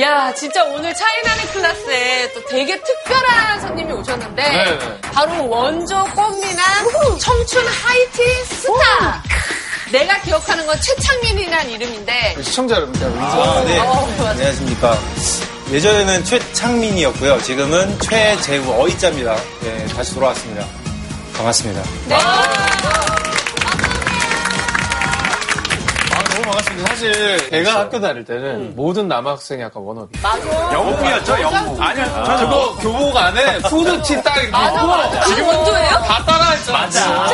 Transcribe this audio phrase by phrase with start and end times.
[0.00, 5.00] 야, 진짜 오늘 차이나는 클래스에 또 되게 특별한 손님이 오셨는데 네.
[5.12, 9.22] 바로 원조 꽃미남 청춘 하이틴 스타.
[9.92, 13.22] 내가 기억하는 건 최창민이라는 이름인데 시청자 여러분께 인사.
[13.22, 13.78] 아, 네.
[13.80, 14.08] 어.
[14.30, 14.98] 안녕하십니까.
[15.70, 17.42] 예전에는 최창민이었고요.
[17.42, 19.36] 지금은 최재우 어이자입니다.
[19.60, 20.66] 네, 다시 돌아왔습니다.
[21.36, 21.82] 반갑습니다.
[22.16, 22.81] 아,
[26.86, 30.18] 사실 제가 학교 다닐 때는 모든 남학생이 약간 워너비.
[30.72, 31.82] 영웅이었죠, 영웅.
[31.82, 35.88] 아니요, 저거 교복 안에 후드티 딱 입고 지금 원조예요?
[35.90, 36.78] 다 따라했잖아.
[36.78, 37.26] 맞아.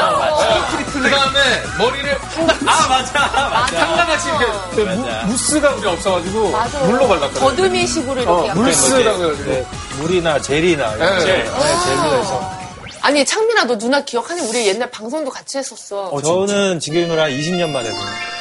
[0.92, 2.18] 그 다음에 머리를
[2.66, 3.66] 아, 맞아, 맞아.
[3.78, 6.52] 상가같이 이렇게 그 무- 무스가 우리 없어가지고
[6.86, 7.40] 물로 발랐거든요.
[7.40, 8.62] 거두미 식으로 이렇게 어, 약간.
[8.62, 9.50] 물스라고 해가지고.
[9.50, 9.66] 네,
[9.98, 11.20] 물이나 젤이나 이런 네.
[11.24, 11.50] 젤, 네,
[11.84, 12.52] 젤로 해서.
[13.00, 14.40] 아니 창민아 너 누나 기억하니?
[14.42, 16.10] 우리 옛날 방송도 같이 했었어.
[16.20, 17.90] 저는 진경이 누랑 20년 만에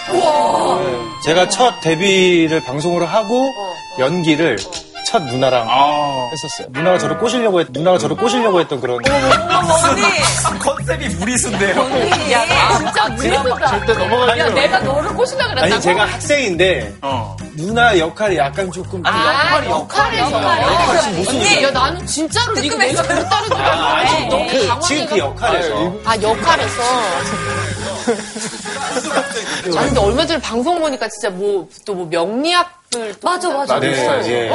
[0.07, 0.83] 본.
[0.83, 3.53] 네, 제가 첫 데뷔를 방송으로 하고
[3.99, 4.57] 연기를
[5.07, 5.67] 첫 누나랑
[6.33, 6.67] 했었어요.
[6.71, 8.99] 누나가 저를 꼬시려고 했, 누나가 저를 꼬시려고 했던 그런.
[10.59, 11.79] 컨셉이 무리수인데요.
[12.31, 13.67] 야, 너 진짜 무리수다.
[13.67, 14.49] 절대 넘어가지 야.
[14.49, 15.73] 내가 너를 꼬시려고 그랬다고?
[15.73, 17.37] 아니 제가 학생인데 어.
[17.55, 19.71] 누나 역할이 약간 조금 아, 역할에서.
[19.71, 21.09] 역할에서.
[21.11, 24.29] 무슨 야, 나는 진짜로 네가 내가 그랬다는 줄 아, 알았는데.
[24.29, 24.47] 너무
[24.81, 24.87] 그.
[24.87, 25.93] 지금 그 역할에서.
[26.05, 26.81] 아, 역할에서.
[29.77, 32.76] 아니, 근데 얼마 전에 방송 보니까 진짜 뭐, 또 뭐 명리학들.
[33.21, 33.73] 맞아, 맞아.
[33.75, 34.23] 나도 있어요.
[34.31, 34.49] 예,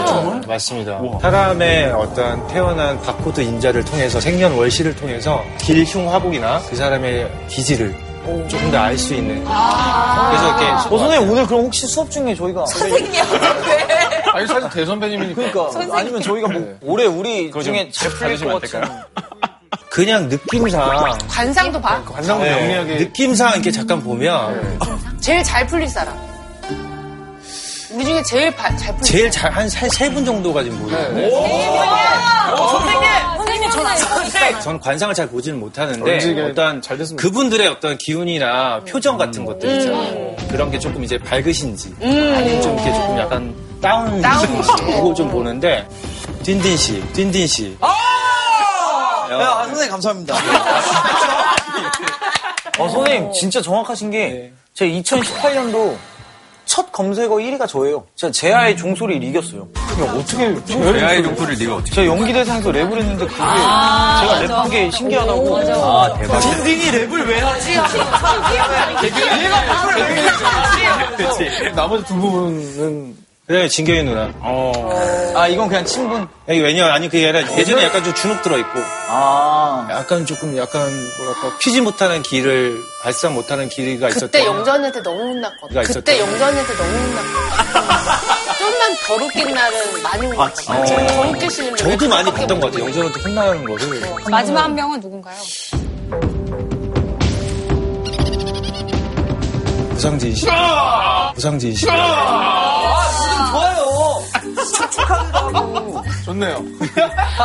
[0.47, 1.01] 맞습니다.
[1.21, 7.95] 사람의 어떤 태어난 바코드 인자를 통해서 생년월시를 통해서 길흉 화복이나 그 사람의 기질을
[8.49, 9.45] 조금 더 알 수 있는.
[9.45, 12.65] 그래서 이렇게 어, 선생님, 오늘 그럼 혹시 수업 중에 저희가.
[14.35, 15.69] 아니, 사실 대선배님이니까.
[15.69, 15.99] 그러니까.
[15.99, 18.81] 아니면 저희가 뭐, 올해 우리 중에 잘 풀릴 것안 같은.
[19.91, 22.03] 그냥 느낌상 관상도 봐.
[22.05, 22.95] 관상도 네, 명리하게.
[22.97, 24.79] 느낌상 이렇게 잠깐 보면
[25.21, 26.32] 제일 잘 풀릴 사람.
[27.95, 31.73] 우리 중에 제일 바- 잘 풀릴 제일 잘 한 세 분 정도가 지금 보이는데 선생님!
[33.71, 33.95] 전화
[34.61, 36.01] 전 관상을 잘 보지는 못하는데
[36.83, 40.37] 잘 됐으면 그분들의 어떤 기운이나 표정 같은 것들 있잖아요.
[40.51, 45.87] 그런 게 조금 이제 밝으신지 아니면 좀 이렇게 조금 약간 다운이신지 그거 좀 보는데
[46.43, 47.77] 딘딘 씨, 딘딘 씨.
[49.31, 50.35] 야, 선생님, 감사합니다.
[52.79, 55.97] 어, 선생님, 진짜 정확하신 게, 제가 2018년도
[56.73, 58.07] 첫 검색어 1위가 저예요.
[58.17, 59.69] 제가 제아의 종소리를 이겼어요.
[60.19, 61.95] 어떻게 외아의 종소리를 네가 어떻게.
[61.97, 65.57] 제가 연기 대상에서 랩을 했는데 그게 제가 랩한 게 신기하다고.
[65.59, 66.41] 아, 대박.
[66.41, 67.75] 딘딘이 랩을 왜 하지?
[71.75, 73.17] 나머지 두 분은
[73.47, 74.33] 그다음에 진경이 누나.
[75.35, 76.29] 아, 이건 그냥 친분.
[76.49, 78.71] 아니, 왜냐 아니 그게 아니라 예전에 약간 좀 주눅 들어 있고
[79.09, 79.89] 아.
[79.91, 80.83] 약간 조금 약간
[81.19, 84.29] 뭐랄까 피지 못하는 길을 발산 못하는 길이가 있었던.
[84.31, 85.83] 그때 영전한테 너무 혼났거든.
[85.83, 88.59] 그때 영전한테 너무 혼났거든.
[88.59, 91.07] 좀만 더 웃긴 날은 많이 혼났거든.
[91.09, 92.85] 더 웃길 수 있는 저도 많이 봤던 것 같아요.
[92.87, 94.31] 영전한테 혼나는 거를.
[94.31, 95.37] 마지막 한 명은 누군가요?
[100.03, 100.47] 부상진 씨.
[101.35, 101.87] 부상진 씨.
[106.25, 106.61] 좋네요.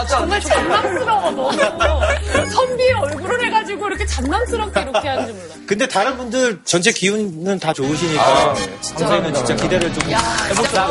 [0.10, 1.52] 정말 장난스러워, 너무.
[2.50, 5.46] 선비의 얼굴을 해가지고 이렇게 장난스럽게 이렇게 하는지 몰라.
[5.68, 10.10] 근데 다른 분들 전체 기운은 다 좋으시니까 선생님은 진짜 기대를 좀
[10.50, 10.90] 해볼까.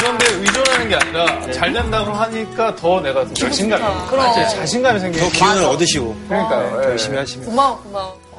[0.00, 3.84] 이런 데 의존하는 게 아니라 잘 된다고 하니까 더 내가 더 자신감이.
[4.08, 4.34] 그럼.
[4.34, 5.24] 자신감이 생기고.
[5.26, 6.80] 더 기운을 얻으시고 그러니까요.
[6.82, 6.88] 예.
[6.88, 7.46] 열심히 하시면.
[7.46, 8.29] 고마워, 고마워.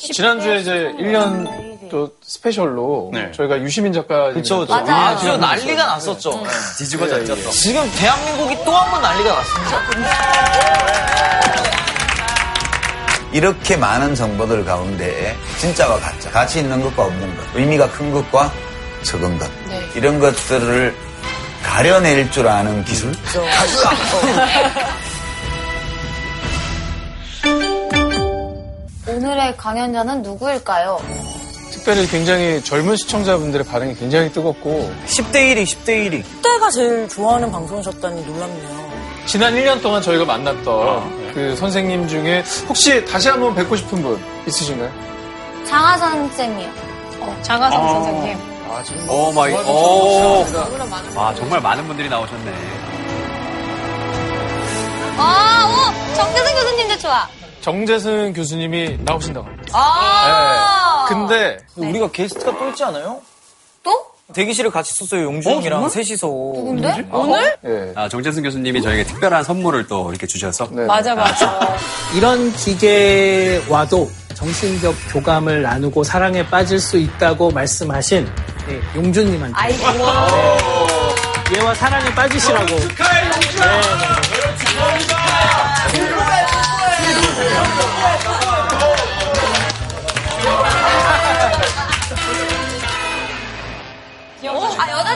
[0.00, 3.30] 지난주에 이제 1년 또 스페셜로 네.
[3.32, 4.32] 저희가 유시민 작가.
[4.32, 4.74] 그쵸, 그쵸.
[4.74, 6.42] 아, 진짜 난리가 났었죠.
[6.78, 7.50] 뒤집어 졌죠.
[7.50, 9.78] 지금 대한민국이 또 한 번 난리가 났습니다.
[13.32, 18.50] 이렇게 많은 정보들 가운데 진짜와 가짜, 가치 있는 것과 없는 것, 의미가 큰 것과
[19.02, 19.80] 적은 것, 네.
[19.94, 20.94] 이런 것들을
[21.62, 23.12] 가려낼 줄 아는 기술?
[29.18, 31.00] 오늘의 강연자는 누구일까요?
[31.72, 36.22] 특별히 굉장히 젊은 시청자분들의 반응이 굉장히 뜨겁고 10대 1위, 10대 1위.
[36.22, 38.88] 그때가 제일 좋아하는 방송이셨다니 놀랍네요.
[39.26, 44.88] 지난 1년 동안 저희가 만났던 그 선생님 중에 혹시 다시 한번 뵙고 싶은 분 있으신가요?
[45.66, 46.70] 장하성 쌤이요.
[47.42, 48.38] 장하성 선생님.
[48.70, 50.86] 아, 지금 oh my, 도와주셔서 오.
[50.86, 52.52] 많은 아, 정말 많은 분들이 나오셨네.
[55.16, 56.14] 아, 오!
[56.14, 57.28] 정재승 교수님도 좋아.
[57.60, 59.72] 정재승 교수님이 나오신다고 합니다.
[59.74, 61.06] 아!
[61.08, 61.14] 네.
[61.14, 63.20] 근데 우리가 게스트가 또 있지 않아요?
[63.82, 64.06] 또?
[64.34, 66.26] 대기실에 같이 있었어요, 용주 형이랑 셋이서.
[66.26, 67.08] 누군데?
[67.10, 67.56] 오늘?
[67.64, 67.92] 예.
[67.96, 70.68] 아, 정재승 교수님이 저에게 특별한 선물을 또 이렇게 주셔서.
[70.70, 70.84] 네.
[70.84, 71.76] 맞아, 맞아.
[72.14, 78.30] 이런 기계와도 정신적 교감을 나누고 사랑에 빠질 수 있다고 말씀하신
[78.68, 79.84] 네, 용준님한테 아이고.
[81.56, 82.76] 얘와 사랑에 빠지시라고.
[83.60, 84.20] 아,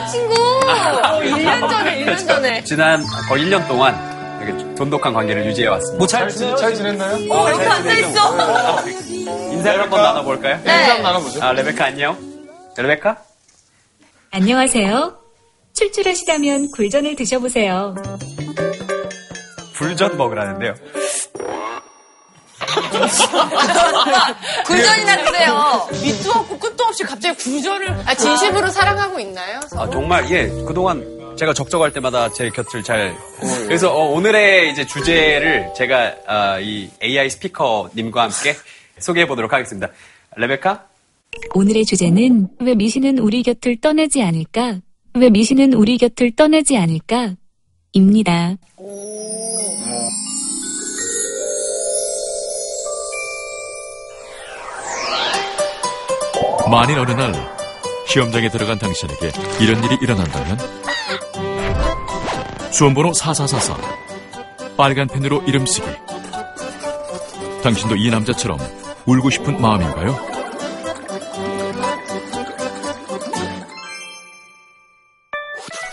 [0.03, 0.33] 여자친구!
[0.33, 2.63] 1년 전에, 1년 전에.
[2.65, 3.95] 지난 거의 1년 동안
[4.39, 5.97] 되게 돈독한 관계를 유지해 왔습니다.
[5.97, 7.15] 뭐잘 잘 지냈나요?
[7.33, 8.85] 어, 여기 앉아있어.
[9.53, 10.55] 인사를 한번 나눠볼까요?
[10.57, 11.41] 인사 한번 나눠보죠.
[11.43, 12.17] 아, 레베카 안녕.
[12.77, 13.17] 레베카?
[14.31, 15.17] 안녕하세요.
[15.73, 17.95] 출출하시다면 굴전을 드셔보세요.
[19.75, 20.73] 불전 먹으라는데요.
[24.65, 25.87] 굴전이나 드세요.
[26.03, 29.59] 밑도 없고 끝도 없이 갑자기 구절을, 아, 진심으로 사랑하고 있나요?
[29.75, 31.03] 아, 정말, 예, 그동안
[31.35, 33.17] 제가 적적할 때마다 제 곁을 잘.
[33.65, 38.55] 그래서 어, 오늘의 이제 주제를 제가 아, 이 AI 스피커님과 함께
[38.99, 39.87] 소개해 보도록 하겠습니다.
[40.35, 40.85] 레베카?
[41.55, 44.79] 오늘의 주제는 왜 미신은 우리 곁을 떠나지 않을까?
[45.15, 47.33] 왜 미신은 우리 곁을 떠나지 않을까?
[47.93, 48.55] 입니다.
[56.69, 57.33] 만일 어느 날
[58.07, 60.57] 시험장에 들어간 당신에게 이런 일이 일어난다면?
[62.71, 63.77] 수험번호 4444
[64.75, 65.87] 빨간 펜으로 이름 쓰기.
[67.63, 68.57] 당신도 이 남자처럼
[69.05, 70.17] 울고 싶은 마음인가요?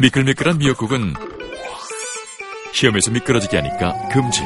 [0.01, 1.15] 미끌미끌한 미역국은
[2.73, 4.41] 시험에서 미끄러지게 하니까 금지.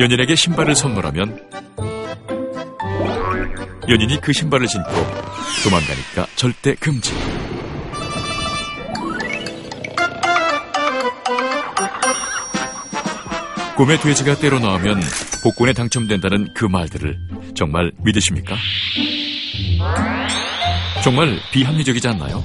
[0.00, 1.54] 연인에게 신발을 선물하면
[3.88, 4.90] 연인이 그 신발을 신고
[5.62, 7.12] 도망가니까 절대 금지.
[13.76, 15.00] 꿈에 돼지가 때로 나오면
[15.42, 17.18] 복권에 당첨된다는 그 말들을
[17.54, 18.56] 정말 믿으십니까?
[21.02, 22.42] 정말 비합리적이지 않나요?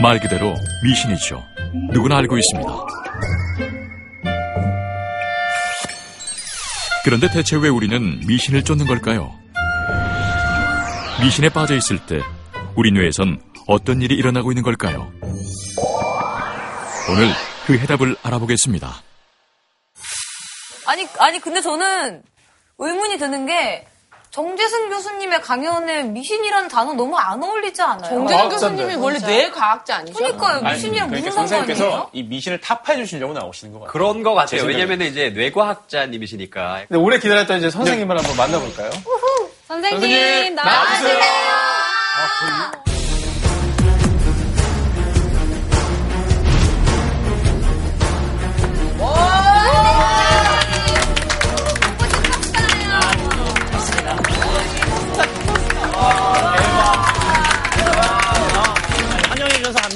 [0.00, 0.54] 말 그대로
[0.84, 1.42] 미신이죠.
[1.92, 3.03] 누구나 알고 있습니다.
[7.04, 9.38] 그런데 대체 왜 우리는 미신을 쫓는 걸까요?
[11.20, 12.20] 미신에 빠져 있을 때
[12.76, 15.12] 우리 뇌에선 어떤 일이 일어나고 있는 걸까요?
[17.10, 17.30] 오늘
[17.66, 19.02] 그 해답을 알아보겠습니다.
[20.86, 22.22] 아니, 아니, 근데 저는
[22.78, 23.86] 의문이 드는 게,
[24.34, 28.10] 정재승 교수님의 강연에 미신이라는 단어 너무 안 어울리지 않아요?
[28.10, 30.18] 정재승 교수님이 원래 뇌과학자 아니죠?
[30.18, 30.60] 그러니까요.
[30.60, 31.76] 미신이랑 그러니까 무슨 상관이에요?
[31.76, 33.92] 선생님께서 이 미신을 타파해 주시려고 나오시는 것 같아요.
[33.92, 34.64] 그런 것 같아요.
[34.64, 36.86] 왜냐면 이제 뇌과학자님이시니까.
[36.88, 38.90] 근데 오래 기다렸던 이제 선생님을 한번 만나볼까요?
[39.68, 41.14] 선생님, 선생님, 나와주세요.
[42.14, 42.83] 환영해주셔서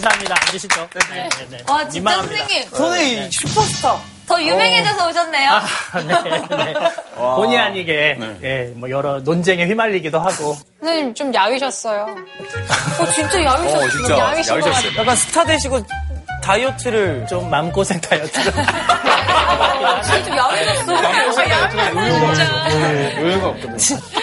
[0.00, 0.35] 감사합니다.
[0.47, 0.89] 앉으시죠.
[1.11, 1.59] 네, 네, 네.
[1.69, 2.39] 와, 진짜 민망합니다.
[2.39, 2.69] 선생님.
[2.71, 4.00] 선생님, 슈퍼스타.
[4.27, 5.50] 더 유명해져서 오셨네요.
[5.50, 6.75] 아, 네, 네.
[7.17, 10.55] 본의 아니게, 예, 뭐 여러 논쟁에 휘말리기도 하고.
[10.81, 12.03] 선생님 좀 야위셨어요.
[13.00, 13.85] 어, 진짜 야위셨어요.
[13.87, 14.99] 어, 진짜 것 야위셨어요.
[14.99, 15.81] 약간 스타 되시고
[16.43, 18.52] 다이어트를 좀 마음고생 다이어트를.
[20.02, 20.99] 진짜 좀 야위셨어요.
[23.20, 23.76] 여유가 없거든요.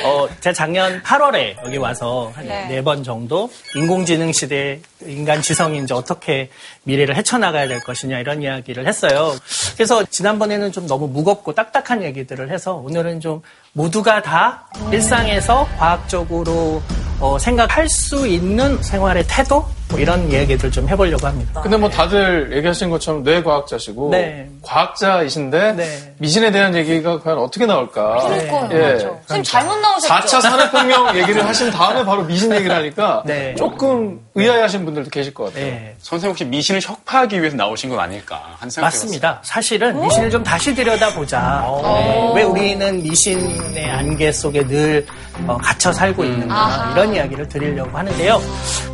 [0.03, 2.67] 어, 제가 작년 8월에 여기 와서 한 네.
[2.67, 6.49] 네번 정도 인공지능 시대 인간 지성이 이제 어떻게
[6.83, 9.35] 미래를 헤쳐나가야 될 것이냐 이런 이야기를 했어요.
[9.75, 13.41] 그래서 지난번에는 좀 너무 무겁고 딱딱한 얘기들을 해서 오늘은 좀
[13.79, 16.81] 모두가 다 일상에서 과학적으로
[17.19, 21.61] 어, 생각할 수 있는 생활의 태도 뭐 이런 얘기들 좀 해보려고 합니다.
[21.61, 24.49] 근데 뭐 다들 얘기하신 것처럼 뇌과학자시고 네.
[24.61, 26.15] 과학자이신데 네.
[26.19, 28.17] 미신에 대한 얘기가 과연 어떻게 나올까?
[28.19, 28.69] 그러니까요.
[28.71, 28.93] 예.
[28.93, 29.07] 맞아.
[29.27, 30.13] 선생님 잘못 나오셨죠?
[30.13, 33.55] 4차 산업혁명 얘기를 하신 다음에 바로 미신 얘기를 하니까 네.
[33.55, 35.65] 조금 의아해하신 분들도 계실 것 같아요.
[35.65, 35.95] 네.
[35.99, 39.39] 선생님 혹시 미신을 혁파하기 위해서 나오신 건 아닐까 하는 생각이 맞습니다.
[39.43, 41.65] 사실은 미신을 좀 다시 들여다보자.
[41.81, 42.33] 네.
[42.35, 45.05] 왜 우리는 미신의 안개 속에 늘
[45.47, 46.91] 어, 갇혀 살고 있는가 아하.
[46.91, 48.41] 이런 이야기를 드리려고 하는데요.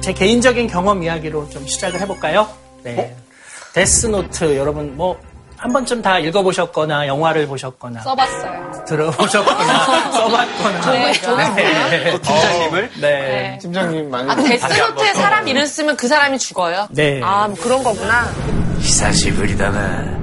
[0.01, 2.47] 제 개인적인 경험 이야기로 좀 시작을 해볼까요?
[2.83, 3.15] 네.
[3.73, 5.19] 데스노트 여러분 뭐
[5.61, 8.83] 한 번쯤 다 읽어보셨거나 영화를 보셨거나 써봤어요.
[8.87, 11.11] 들어보셨거나 써봤거나 네,
[11.53, 12.19] 네.
[12.19, 12.89] 팀장님을?
[12.99, 13.59] 네.
[13.61, 16.87] 팀장님 많이 아, 데스노트에 사람 이름 쓰면 그 사람이 죽어요?
[16.89, 17.21] 네.
[17.23, 18.27] 아, 뭐 그런 거구나.
[18.79, 20.19] 히사시부리다나.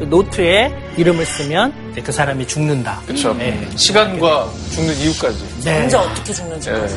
[0.00, 2.98] 그 노트에 이름을 쓰면 그 사람이 죽는다.
[3.06, 3.32] 그렇죠.
[3.34, 3.68] 네.
[3.76, 5.60] 시간과 죽는 이유까지.
[5.64, 5.82] 네.
[5.84, 6.68] 언제 어떻게 죽는지.
[6.68, 6.88] 예.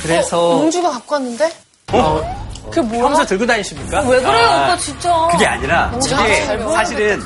[0.00, 1.50] 그래서 용주가 갖고 왔는데?
[1.92, 3.02] 어, 그게 뭐야?
[3.02, 4.00] 평소 들고 다니십니까?
[4.02, 5.28] 왜 그래요, 아, 오빠 진짜?
[5.32, 6.44] 그게 아니라 이게
[6.74, 7.22] 사실은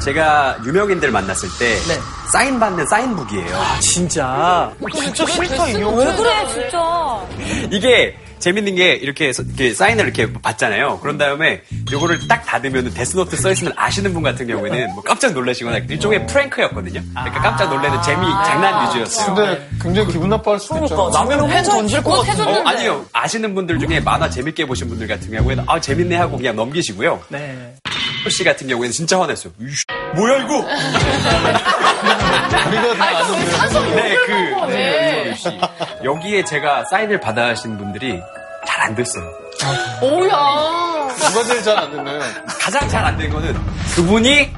[0.00, 2.00] 제가 유명인들 만났을 때 네.
[2.32, 3.56] 사인 받는 사인북이에요.
[3.56, 4.72] 아, 진짜.
[4.94, 5.96] 진짜 싫다, 이 형.
[5.96, 7.20] 왜 그래, 진짜.
[7.70, 10.98] 이게 재밌는 게 이렇게, 서- 이렇게 사인을 이렇게 받잖아요.
[11.00, 15.78] 그런 다음에 요거를 딱 닫으면 데스노트 써 있으면 아시는 분 같은 경우에는 뭐 깜짝 놀라시거나
[15.88, 17.00] 일종의 prank였거든요.
[17.14, 19.34] 그러니까 깜짝 놀라는 재미 장난 위주였어요.
[19.34, 21.08] 근데 굉장히 기분 나빠할 수도 있잖아.
[21.10, 22.50] 남의 펜 던질 것 같은데.
[22.52, 23.06] 어, 아니요.
[23.12, 27.22] 아시는 분들 중에 만화 재밌게 보신 분들 같은 경우에는 아 재밌네 하고 그냥 넘기시고요.
[27.28, 27.74] 네.
[28.30, 29.52] 씨 같은 경우에는 진짜 화냈어요.
[29.60, 30.58] 이씨, 뭐야 이거?
[32.68, 34.32] 우리가 다 아는 네, 그
[34.72, 35.60] 네, 이효리 씨.
[36.04, 38.20] 여기에 제가 사인을 받아가신 분들이
[38.66, 39.24] 잘 안 됐어요.
[40.02, 41.08] 오야.
[41.28, 42.20] 누가 제일 잘 안 됐나요?
[42.60, 43.54] 가장 잘 안 된 거는
[43.94, 44.52] 그분이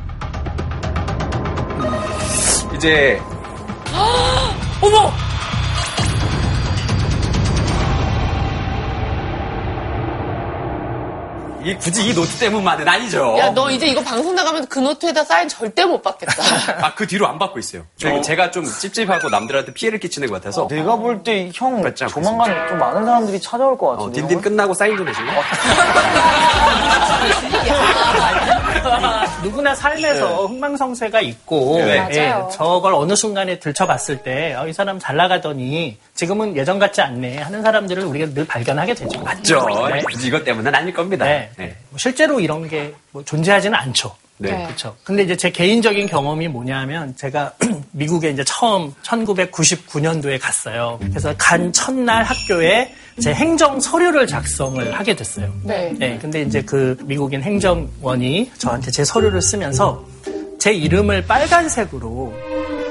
[2.74, 3.20] 이제
[4.80, 5.12] 어머!
[11.64, 13.36] 이 굳이 이 노트 때문만은 아니죠.
[13.38, 16.34] 야, 너 이제 이거 방송 나가면 그 노트에다 사인 절대 못 받겠다.
[16.86, 17.82] 아, 그 뒤로 안 받고 있어요.
[18.00, 22.78] 그리고 제가 좀 찝찝하고 남들한테 피해를 끼치는 것 같아서 내가 볼 때 형 조만간 좀
[22.78, 24.20] 많은 사람들이 찾아올 것 어, 같은데.
[24.20, 25.32] 딘딘 끝나고 사인 좀 해줄래?
[29.42, 32.06] 누구나 삶에서 흥망성쇠가 있고 네.
[32.12, 32.48] 예, 맞아요.
[32.52, 38.02] 저걸 어느 순간에 들춰봤을 때 이 사람 잘 나가더니 지금은 예전 같지 않네 하는 사람들을
[38.04, 39.20] 우리가 늘 발견하게 되죠.
[39.20, 39.66] 맞죠.
[39.92, 40.02] 네.
[40.02, 41.24] 굳이 이것 때문은 아닐 겁니다.
[41.24, 41.50] 네.
[41.56, 41.76] 네.
[41.90, 44.14] 뭐 실제로 이런 게 뭐 존재하지는 않죠.
[44.38, 44.64] 네.
[44.64, 44.96] 그렇죠.
[45.04, 47.52] 근데 이제 제 개인적인 경험이 뭐냐면 제가
[47.92, 50.98] 미국에 이제 처음 1999년도에 갔어요.
[51.00, 55.52] 그래서 간 첫날 학교에 제 행정 서류를 작성을 하게 됐어요.
[55.62, 55.94] 네.
[55.96, 60.04] 네, 근데 이제 그 미국인 행정원이 저한테 제 서류를 쓰면서
[60.58, 62.32] 제 이름을 빨간색으로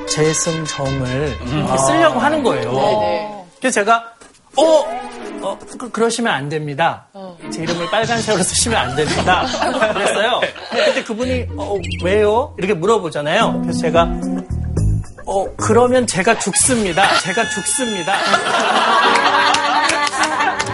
[0.08, 2.72] 재승 점을 이렇게 쓰려고 하는 거예요.
[2.72, 3.46] 네네.
[3.60, 4.14] 그래서 제가
[4.56, 4.64] 어,
[5.42, 7.08] 어 그, 그러시면 안 됩니다.
[7.52, 9.46] 제 이름을 빨간색으로 쓰시면 안 됩니다.
[9.94, 10.42] 그랬어요.
[10.70, 12.54] 근데 그분이 어, 왜요?
[12.58, 13.62] 이렇게 물어보잖아요.
[13.62, 14.08] 그래서 제가
[15.26, 17.20] 어 그러면 제가 죽습니다.
[17.22, 18.14] 제가 죽습니다.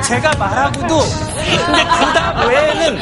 [0.09, 2.97] 제가 말하고도 근데 그 다음 외에는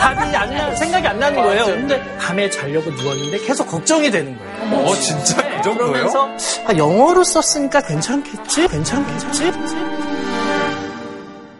[0.00, 1.66] 답이 안 나, 생각이 안 나는 거예요.
[1.66, 4.86] 근데 밤에 자려고 누웠는데 계속 걱정이 되는 거예요.
[4.86, 6.08] 어, 진짜 그 정도예요?
[6.10, 6.28] 그러면서
[6.66, 8.68] 아, 영어로 썼으니까 괜찮겠지?
[8.68, 9.52] 괜찮겠지?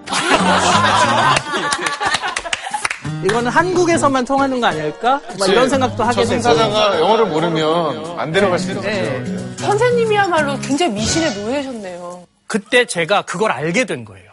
[3.24, 5.20] 이거는 한국에서만 통하는 거 아닐까?
[5.38, 6.40] 막 이런 생각도 하게 되고.
[6.40, 8.82] 저승사자가 영어를 모르면 안 데려갈 수도 있죠.
[8.88, 9.24] 네.
[9.58, 12.22] 선생님이야말로 굉장히 미신의 노예셨네요.
[12.46, 14.27] 그때 제가 그걸 알게 된 거예요.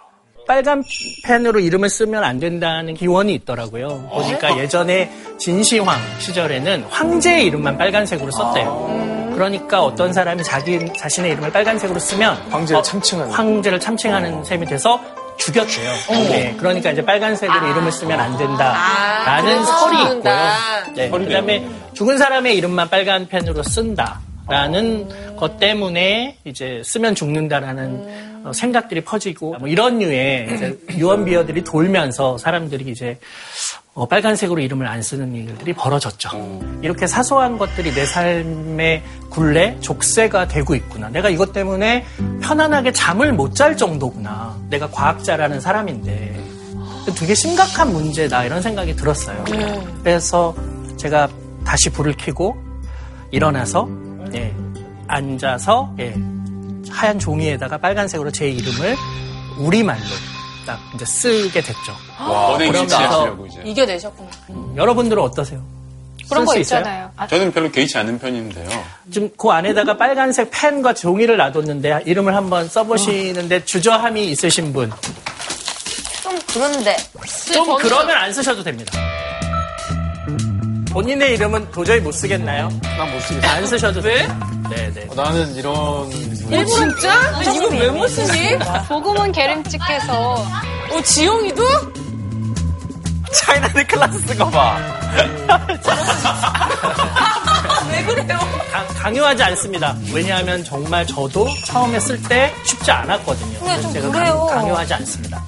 [0.47, 0.83] 빨간
[1.23, 4.09] 펜으로 이름을 쓰면 안 된다는 기원이 있더라고요.
[4.11, 9.31] 보니까 예전에 진시황 시절에는 황제의 이름만 빨간색으로 썼대요.
[9.33, 13.33] 그러니까 어떤 사람이 자기 자신의 이름을 빨간색으로 쓰면 황제를 어, 참칭하는.
[13.33, 15.01] 황제를 참칭하는 셈이 돼서
[15.37, 15.91] 죽였대요.
[16.29, 20.79] 네, 그러니까 이제 빨간색으로 이름을 쓰면 안 된다라는 그래서 설이 죽는다.
[20.87, 20.95] 있고요.
[20.95, 29.03] 네, 그다음에 죽은 사람의 이름만 빨간 펜으로 쓴다라는 것 때문에 이제 쓰면 죽는다라는 어, 생각들이
[29.03, 33.17] 퍼지고 뭐 이런 류의 이제 유언비어들이 돌면서 사람들이 이제
[33.93, 36.29] 어, 빨간색으로 이름을 안 쓰는 일들이 벌어졌죠.
[36.81, 41.07] 이렇게 사소한 것들이 내 삶의 굴레, 족쇄가 되고 있구나.
[41.09, 42.05] 내가 이것 때문에
[42.41, 44.57] 편안하게 잠을 못 잘 정도구나.
[44.69, 46.43] 내가 과학자라는 사람인데.
[47.17, 48.43] 되게 심각한 문제다.
[48.43, 49.45] 이런 생각이 들었어요.
[50.03, 50.53] 그래서
[50.97, 51.29] 제가
[51.63, 52.57] 다시 불을 켜고
[53.31, 53.87] 일어나서
[54.33, 54.53] 예,
[55.07, 56.15] 앉아서 예,
[56.95, 58.95] 하얀 종이에다가 빨간색으로 제 이름을
[59.57, 59.99] 우리말로
[60.65, 61.93] 딱 이제 쓰게 됐죠.
[62.19, 63.37] 와, 어디 그러면서.
[63.63, 64.29] 이겨내셨구나.
[64.77, 65.61] 여러분들은 어떠세요?
[66.27, 66.79] 그런 쓸거수 있어요?
[66.79, 67.11] 있잖아요.
[67.17, 68.67] 아, 저는 별로 개의치 않는 편인데요.
[69.11, 74.91] 지금 그 안에다가 빨간색 펜과 종이를 놔뒀는데 이름을 한번 써보시는데 주저함이 있으신 분.
[76.23, 76.95] 좀 그런데.
[77.53, 78.91] 좀 그러면 안 쓰셔도 됩니다.
[80.95, 82.69] 본인의 이름은 도저히 못 쓰겠나요?
[82.97, 83.45] 난 못 쓰겠어.
[83.49, 84.25] 안 쓰셔도 돼요.
[84.69, 85.05] 네, 네.
[85.13, 86.09] 나는 이런.
[86.65, 87.41] 진짜?
[87.41, 88.57] 이거 왜 못 쓰지?
[88.87, 90.35] 조금은 게름직해서.
[90.93, 91.63] 어, 지영이도?
[93.33, 94.77] 차이나는 클라스 쓴거 봐.
[97.91, 98.39] 왜 그래요?
[98.71, 99.97] 강- 강요하지 않습니다.
[100.13, 103.59] 왜냐하면 정말 저도 처음에 쓸 때 쉽지 않았거든요.
[103.59, 104.47] 근데 좀 제가 그래요.
[104.49, 105.43] 강, 요하지 않습니다.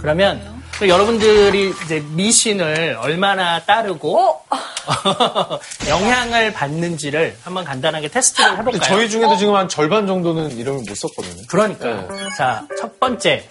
[0.00, 4.42] 그러면 또 여러분들이 이제 미신을 얼마나 따르고
[5.88, 8.80] 영향을 받는지를 한번 간단하게 테스트를 해볼까요?
[8.82, 11.42] 저희 중에도 지금 한 절반 정도는 이름을 못 썼거든요.
[11.48, 12.08] 그러니까요.
[12.36, 13.48] 자, 첫 번째.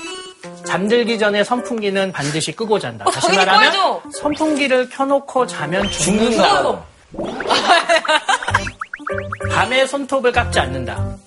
[0.66, 3.06] 잠들기 전에 선풍기는 반드시 끄고 잔다.
[3.06, 4.04] 다시 당연히 말하면 꺼야죠.
[4.22, 6.82] 선풍기를 켜놓고 자면 죽는다.
[9.52, 11.18] 밤에 손톱을 깎지 않는다.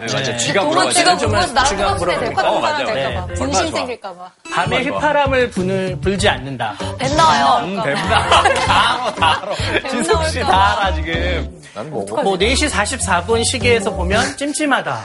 [0.00, 0.36] 네, 맞아요.
[0.38, 1.00] 쥐가 도마 물어가지고.
[1.18, 2.20] 쥐가 물어서 나랑 쥐가 물어가지고.
[2.24, 2.94] 될것 어, 같은 사람 맞아요.
[2.94, 3.26] 될까봐.
[3.26, 3.34] 네.
[3.34, 3.78] 분신 좋아.
[3.78, 4.30] 생길까 봐.
[4.54, 6.76] 밤에 휘파람을 분을 불지 않는다.
[6.98, 7.64] 뱀 나와요.
[7.66, 8.28] 음, 뱀다.
[8.28, 9.88] 다 알아, 다 알아.
[9.90, 11.60] 진석 씨다 알아, 지금.
[11.74, 12.22] 난 먹어.
[12.22, 15.00] 뭐 4시 44분 시계에서 보면 찜찜하다.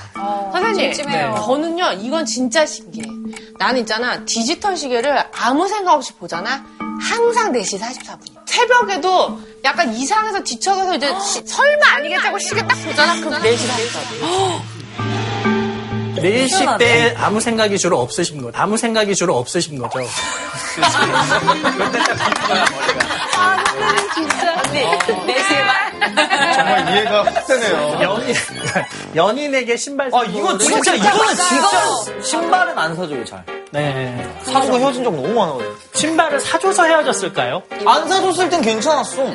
[0.54, 1.36] 선생님, 찜찜해요.
[1.46, 3.06] 저는요, 이건 진짜 신기해.
[3.60, 6.64] 나는 있잖아, 디지털 시계를 아무 생각 없이 보잖아?
[7.02, 8.34] 항상 4시 44분.
[8.46, 13.16] 새벽에도 약간 이상해서 뒤척여서 이제 시- 설마 아니겠지 하고 시계 딱 보잖아?
[13.16, 14.62] 그럼 4시 44분.
[16.24, 18.58] 4시 때 아무 생각이 주로 없으신 거죠.
[18.58, 20.00] 아무 생각이 주로 없으신 거죠.
[24.66, 24.84] 언니,
[25.34, 26.54] 4시에 말.
[26.54, 28.00] 정말 이해가 확 되네요.
[28.02, 28.36] 연인,
[29.16, 33.44] 연인에게 신발 아, 이거 진짜, 이거는 진짜 신발은 안 사줘요, 잘.
[33.74, 34.16] 네.
[34.44, 35.60] 사주고 헤어진 적 너무 많아요.
[35.96, 37.64] 신발을 사줘서 헤어졌을까요?
[37.88, 39.26] 안 사줬을 땐 괜찮았어.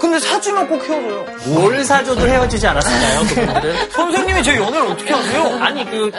[0.00, 1.26] 근데 사주면 꼭 헤어져요.
[1.48, 3.90] 뭘 사줘도 헤어지지 않았을까요, 그분들은?
[3.92, 5.58] 선생님이 제 연애를 어떻게 하세요?
[5.62, 6.10] 아니, 그,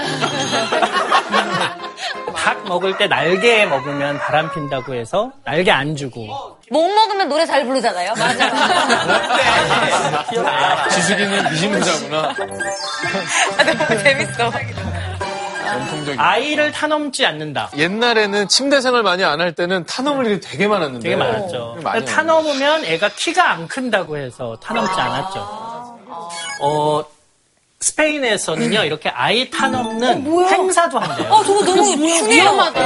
[2.36, 6.28] 닭 먹을 때 날개 먹으면 바람 핀다고 해서 날개 안 주고.
[6.70, 8.14] 목 먹으면 노래 잘 부르잖아요.
[8.16, 8.48] 맞아.
[10.90, 12.36] 지숙이는 미신부자구나.
[12.36, 14.52] 너무 재밌어.
[15.68, 16.20] 전통적인.
[16.20, 17.70] 아이를 타넘지 않는다.
[17.78, 21.04] 옛날에는 침대 생활 많이 안 할 때는 타넘을 일이 되게 많았는데.
[21.04, 21.74] 되게 많았죠.
[21.78, 21.84] 네.
[21.84, 25.40] 많이 타넘으면 애가 키가 안 큰다고 해서 타넘지 않았죠.
[26.62, 27.04] 어,
[27.80, 31.32] 스페인에서는요, 이렇게 아이 타넘는 행사도 한대요.
[31.32, 31.96] 어, 저거 너무.
[32.28, 32.82] 위험하다.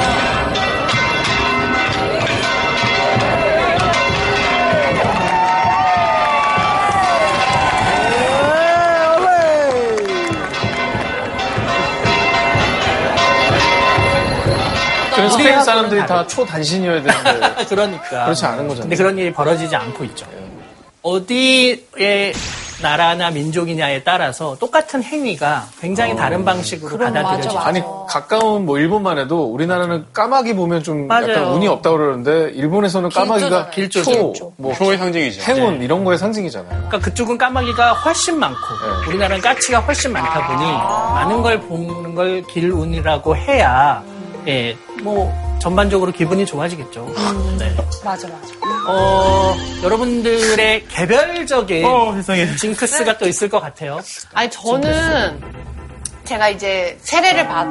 [15.42, 16.28] 스페인 학교는 사람들이 다 다르죠.
[16.36, 17.66] 초단신이어야 되는데.
[17.70, 18.24] 그러니까.
[18.26, 18.82] 그렇지 않은 거잖아요.
[18.82, 20.26] 근데 그런 일이 벌어지지 않고 있죠.
[21.04, 22.34] 어디의
[22.82, 27.58] 나라나 민족이냐에 따라서 똑같은 행위가 굉장히 다른 방식으로 받아들여지죠.
[27.60, 31.32] 아니 가까운 뭐 일본만 해도 우리나라는 까마귀 보면 좀 맞아요.
[31.32, 34.34] 약간 운이 없다 그러는데 일본에서는 까마귀가 길조죠.
[34.34, 35.42] 초, 뭐 초의 상징이죠.
[35.44, 35.86] 행운 네.
[35.86, 36.70] 이런 거의 상징이잖아요.
[36.70, 39.10] 그러니까 그쪽은 까마귀가 훨씬 많고 네.
[39.10, 44.04] 우리나라는 까치가 훨씬 많다 보니 많은 걸 보는 걸 길운이라고 해야
[44.48, 47.14] 예, 뭐 전반적으로 기분이 좋아지겠죠.
[47.58, 47.76] 네.
[48.04, 48.54] 맞아, 맞아.
[48.88, 52.16] 어, 여러분들의 개별적인 어.
[52.58, 54.00] 징크스가 또 있을 것 같아요.
[54.34, 55.42] 아니, 저는
[56.26, 57.68] 제가 이제 세례를 받,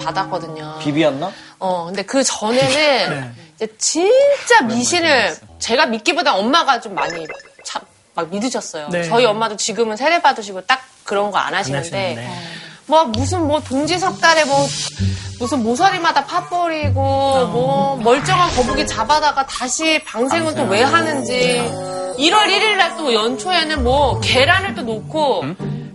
[0.00, 0.78] 받았거든요.
[0.80, 1.32] 비비였나?
[1.58, 2.70] 어, 근데 그 전에는
[3.10, 3.30] 네.
[3.56, 7.26] 이제 진짜 미신을 제가 믿기보다 엄마가 좀 많이
[7.64, 7.82] 참,
[8.14, 8.88] 막 믿으셨어요.
[8.90, 9.02] 네.
[9.04, 12.28] 저희 엄마도 지금은 세례 받으시고 딱 그런 거 안 하시는데, 하시는데.
[12.86, 14.66] 뭐 무슨 뭐 동지 석 달에 뭐
[15.38, 17.00] 무슨 모서리마다 팥 버리고
[17.52, 21.62] 뭐 멀쩡한 거북이 잡아다가 다시 방생은 또 왜 하는지
[22.18, 25.44] 1월 1일 날 또 연초에는 뭐 계란을 또 놓고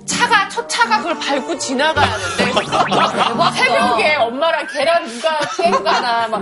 [0.06, 6.42] 차가 첫 차가 그걸 밟고 지나가야 하는데 막 새벽에 엄마랑 계란 누가 깨고 가나 막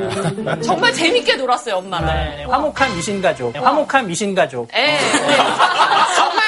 [0.63, 3.51] 정말 재밌게 놀았어요 엄마랑 네, 화목한 미신 가족.
[3.51, 4.69] 네, 화목한 미신 가족.
[4.75, 4.99] 예, 예.
[6.15, 6.44] 정말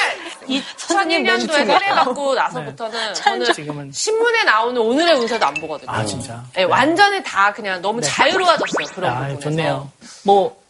[0.47, 5.91] 2002년도에 세례 받고 나서부터는 저는 지금은 신문에 나오는 오늘의 운세도 안 보거든요.
[5.91, 6.43] 아 진짜.
[6.57, 8.87] 예, 완전히 다 그냥 너무 자유로워졌어요.
[8.95, 9.39] 그런 아, 부분에서.
[9.41, 9.91] 좋네요.
[10.23, 10.61] 뭐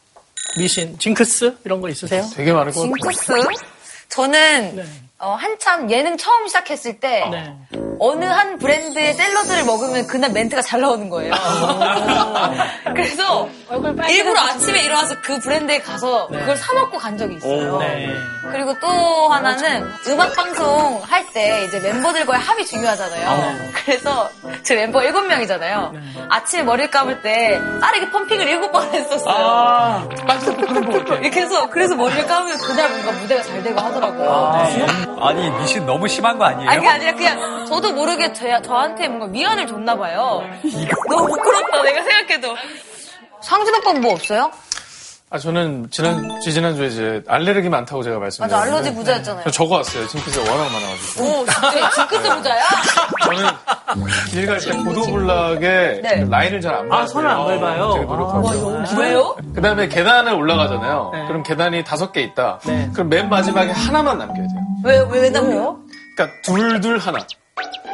[0.58, 2.28] 미신, 징크스 이런 거 있으세요?
[2.34, 2.94] 되게 많을 것 같아요.
[3.12, 3.34] 징크스?
[4.10, 4.86] 저는 네.
[5.20, 7.56] 어, 한참 예능 처음 시작했을 때 네.
[8.00, 11.34] 어느 한 브랜드의 샐러드를 먹으면 그날 멘트가 잘 나오는 거예요.
[12.94, 13.50] 그래서
[14.10, 17.80] 일부러 아침에 일어나서 그 브랜드에 가서 그걸 사 먹고 간 적이 있어요.
[17.80, 18.14] 네.
[18.52, 23.58] 그리고 또 하나는 음악 방송 할 때 이제 멤버들과의 합이 중요하잖아요.
[23.84, 24.30] 그래서
[24.64, 25.92] 제 멤버 7명이잖아요.
[26.30, 30.08] 아침에 머리를 감을 때 빠르게 펌핑을 7번 했었어요.
[31.22, 35.17] 이렇게 해서 그래서 머리를 감으면 그날 뭔가 무대가 잘 되고 하더라고요.
[35.20, 36.70] 아니, 미신 너무 심한 거 아니에요?
[36.70, 40.42] 아니 그게 아니라 그냥 저도 모르게 저, 저한테 뭔가 위안을 줬나 봐요.
[41.10, 42.56] 너무 부끄럽다 내가 생각해도.
[43.42, 44.52] 상진 오빠는 뭐 없어요?
[45.30, 49.44] 아 저는 지난 지난 주에 이제 알레르기 많다고 제가 말씀드렸는데 맞아 알러지 부자였잖아요.
[49.44, 50.08] 저 적어 왔어요.
[50.08, 51.24] 징크스가 워낙 많아가지고.
[51.26, 52.64] 오 진짜 징크스 부자야?
[53.26, 53.46] 저는
[54.34, 56.26] 일갈때 보도블락에 네.
[56.30, 57.02] 라인을 잘안 봐요.
[57.02, 57.92] 아, 손을 안 밟아요?
[57.96, 59.02] 되게 노력하고.
[59.02, 59.36] 왜요?
[59.54, 61.12] 그 다음에 계단을 올라가잖아요.
[61.14, 61.26] 네.
[61.28, 62.60] 그럼 계단이 다섯 개 있다.
[62.66, 62.90] 네.
[62.94, 64.62] 그럼 맨 마지막에 하나만 남겨야 돼요.
[64.84, 65.80] 왜 왜 왜 남겨요?
[66.16, 67.20] 그러니까 둘, 둘, 하나.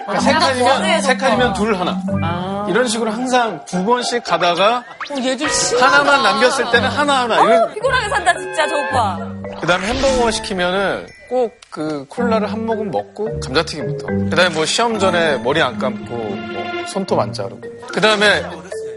[0.06, 2.02] 그러니까 세 하나 칸이면, 원해서 세 칸이면 둘, 하나.
[2.22, 2.65] 아.
[2.69, 4.84] 이런 식으로 항상 두 번씩 가다가
[5.17, 5.48] 얘들
[5.80, 7.41] 하나만 남겼을 때는 하나, 하나.
[7.41, 9.17] 이런, 피곤하게 산다 진짜 저 오빠.
[9.62, 14.06] 그 다음에 햄버거 시키면은 꼭 그 콜라를 한 모금 먹고 감자튀김부터.
[14.06, 17.62] 그 다음에 뭐 시험 전에 머리 안 감고 뭐 손톱 안 자르고.
[17.91, 18.43] 그 다음에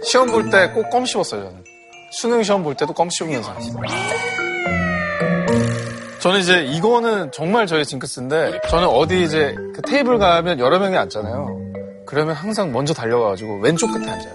[0.04, 1.64] 시험 볼 때 꼭 껌 씹었어요, 저는.
[2.12, 3.54] 수능 시험 볼 때도 껌 씹으면서.
[6.26, 11.60] 저는 이제 이거는 정말 저의 징크스인데 저는 어디 이제 그 테이블 가면 여러 명이 앉잖아요.
[12.04, 14.32] 그러면 항상 먼저 달려가가지고 왼쪽 끝에 앉아요.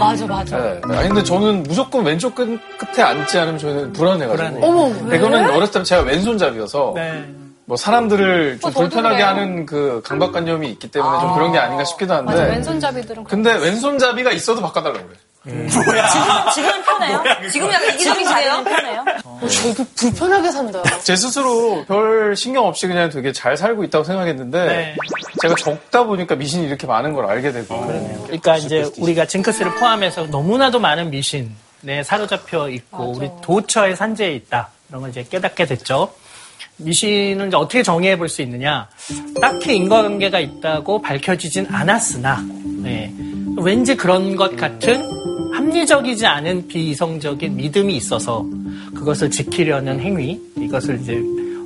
[0.00, 0.58] 맞아, 맞아.
[0.58, 0.96] 네.
[0.96, 2.46] 아니 근데 저는 무조건 왼쪽 끝,
[2.78, 4.36] 끝에 앉지 않으면 저는 불안해가지고.
[4.60, 4.66] 불안해.
[4.66, 5.18] 어머, 왜?
[5.18, 7.28] 이거는 어렸을 때 제가 왼손잡이여서 네.
[7.64, 9.22] 뭐 사람들을 좀 어, 저도 불편하게.
[9.22, 12.32] 하는 그 강박관념이 있기 때문에 좀 그런 게 아닌가 싶기도 한데.
[12.32, 13.22] 맞아, 왼손잡이들은.
[13.24, 15.16] 근데 왼손잡이가 있어도 바꿔달라고 그래.
[15.48, 17.22] 지금은 편해요?
[17.50, 19.04] 지금 약간 이기적인 자리는 편해요?
[19.24, 20.82] 어, 저 이거 불편하게 산다.
[21.02, 24.96] 제 스스로 별 신경 없이 그냥 되게 잘 살고 있다고 생각했는데 네.
[25.42, 27.86] 제가 적다 보니까 미신이 이렇게 많은 걸 알게 되고
[28.26, 35.02] 그러니까 이제 우리가 징크스를 포함해서 너무나도 많은 미신에 사로잡혀 있고 우리 도처의 산재에 있다 이런
[35.02, 36.12] 걸 이제 깨닫게 됐죠.
[36.80, 38.88] 미신을 이제 어떻게 정의해 볼 수 있느냐?
[39.40, 42.44] 딱히 인과관계가 있다고 밝혀지진 않았으나
[42.82, 43.12] 네.
[43.60, 45.02] 왠지 그런 것 같은
[45.52, 48.44] 합리적이지 않은 비이성적인 믿음이 있어서
[48.94, 51.14] 그것을 지키려는 행위 이것을 이제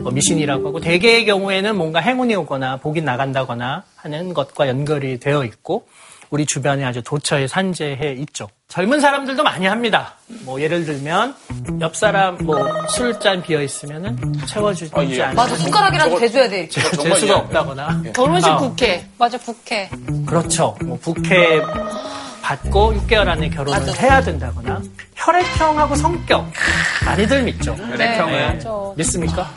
[0.05, 5.87] 어, 미신이라고 하고 대개의 경우에는 뭔가 행운이 오거나 복이 나간다거나 하는 것과 연결이 되어 있고
[6.31, 8.49] 우리 주변에 아주 도처에 산재해 있죠.
[8.69, 10.15] 젊은 사람들도 많이 합니다.
[10.47, 11.35] 뭐 예를 들면
[11.83, 12.57] 옆 사람 뭐
[12.89, 14.17] 술잔 비어 있으면은
[14.47, 14.91] 채워주지
[15.23, 16.67] 않는 맞아, 숟가락이라도 대줘야 돼.
[16.69, 19.07] 재수가 없다거나 결혼식 아, 국회.
[19.19, 19.91] 맞아, 북해.
[20.25, 20.75] 그렇죠.
[20.83, 21.61] 뭐 부캐
[22.43, 24.81] 받고 6개월 안에 결혼을 해야 된다거나
[25.15, 26.51] 혈액형하고 성격
[27.07, 27.73] 많이들 믿죠.
[27.75, 28.71] 혈액형은 맞아.
[28.97, 29.51] 믿습니까?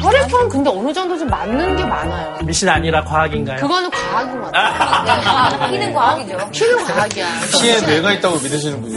[0.00, 2.38] 혈액형은 근데 어느 정도 좀 맞는 게 많아요.
[2.44, 3.58] 미신 아니라 과학인가요?
[3.58, 5.60] 그거는 과학인 것 같아요.
[5.60, 6.50] 아, 피는 과학이죠.
[6.52, 7.26] 피는 과학이야.
[7.60, 8.96] 피에 뇌가 있다고 믿으시는 분이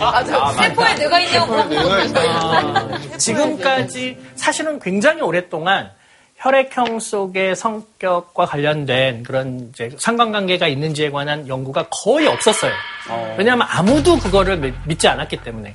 [0.00, 0.52] 맞아.
[0.52, 2.20] 세포에 뇌가 있냐고 뇌가 있다.
[2.20, 5.90] 아, 지금까지 사실은 굉장히 오랫동안
[6.38, 12.72] 혈액형 속의 성격과 관련된 그런 이제 상관관계가 있는지에 관한 연구가 거의 없었어요.
[13.38, 15.74] 왜냐하면 아무도 그거를 믿- 믿지 않았기 때문에.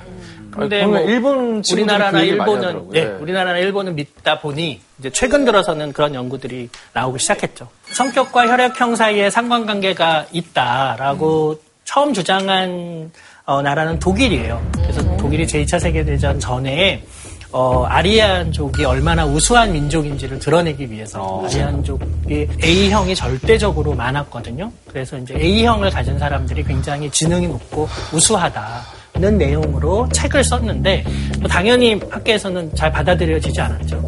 [0.51, 2.91] 근데 보면 뭐 일본 우리나라나 그 일본은 하더라고요.
[2.91, 3.11] 네, 네.
[3.11, 7.67] 우리나라나 일본은 믿다 보니 이제 최근 들어서는 그런 연구들이 나오기 시작했죠.
[7.91, 13.11] 성격과 혈액형 사이에 상관관계가 있다라고 처음 주장한
[13.45, 14.61] 어, 나라는 독일이에요.
[14.73, 17.03] 그래서 독일이 제2차 세계대전 전에
[17.51, 24.71] 어, 아리안족이 얼마나 우수한 민족인지를 드러내기 위해서 아리안족이 A형이 절대적으로 많았거든요.
[24.87, 31.03] 그래서 이제 A형을 가진 사람들이 굉장히 지능이 높고 우수하다 는 내용으로 책을 썼는데
[31.39, 34.01] 뭐 당연히 학계에서는 잘 받아들여지지 않았죠.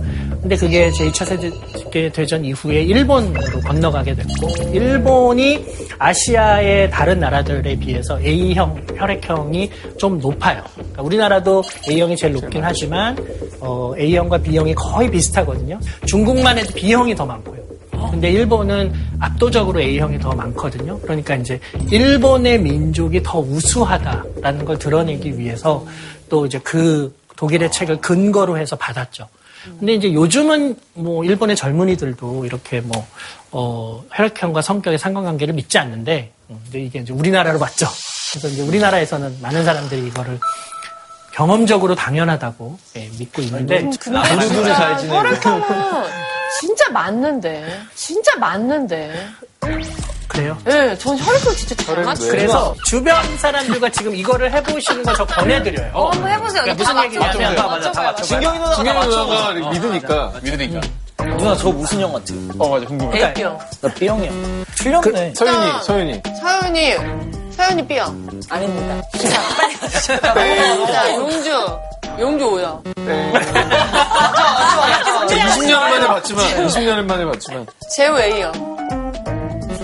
[0.44, 5.66] 근데 그게 제2차 세계대전 이후에 일본으로 건너가게 됐고 일본이
[5.98, 10.62] 아시아의 다른 나라들에 비해서 A형 혈액형이 좀 높아요.
[10.76, 13.16] 그러니까 우리나라도 A형이 제일 높긴 하지만
[13.62, 15.80] 어, A형과 B형이 거의 비슷하거든요.
[16.08, 17.64] 중국만 해도 B형이 더 많고요.
[18.12, 21.00] 근데 일본은 압도적으로 A형이 더 많거든요.
[21.00, 21.58] 그러니까 이제
[21.90, 25.86] 일본의 민족이 더 우수하다라는 걸 드러내기 위해서
[26.28, 29.26] 또 이제 그 독일의 책을 근거로 해서 받았죠.
[29.80, 33.06] 근데 이제 요즘은 뭐 일본의 젊은이들도 이렇게 뭐,
[33.52, 37.88] 어, 혈액형과 성격의 상관관계를 믿지 않는데, 음, 근데 이게 이제 우리나라로 맞죠.
[38.32, 40.40] 그래서 이제 우리나라에서는 많은 사람들이 이거를
[41.34, 45.16] 경험적으로 당연하다고 예, 믿고 있는데, 우리들이 잘 지내고
[46.60, 47.80] 진짜 맞는데.
[47.96, 49.28] 진짜 맞는데.
[50.34, 50.58] 그래요.
[50.68, 52.24] 예, 전 혈액형 진짜 잘 혈액 맞죠.
[52.24, 52.30] 뇌.
[52.32, 55.92] 그래서 주변 사람들과 지금 이거를 해보시는 거 저 권해드려요.
[55.94, 56.64] 어, 한번 해보세요.
[56.64, 57.68] 그러니까 무슨 다 얘기냐면, 맞춰봐요.
[57.70, 58.16] 맞춰봐요.
[58.16, 59.24] 진경이 누나가 다 김경희 맞춰.
[59.26, 60.82] 누나가 믿으니까 믿으니까.
[61.38, 62.34] 누나 저 무슨 형 같아?
[62.58, 62.86] 어, 맞아.
[62.88, 63.18] 궁금해.
[63.28, 63.60] A병.
[63.82, 64.32] 나 B형이야.
[64.76, 65.34] 틀렸네.
[65.36, 66.96] 서윤이 서윤이 서윤이,
[67.56, 68.30] 서윤이 B형.
[68.50, 69.02] 아닙니다.
[70.92, 71.80] 자, 용주.
[72.20, 72.84] 용주 O형.
[75.28, 77.66] 20년 만에 봤지만 20년 만에 봤지만
[77.96, 78.44] 재우 A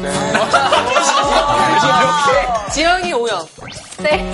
[0.07, 0.13] 형.
[2.71, 3.45] 지영이 O형.
[3.97, 4.31] 네.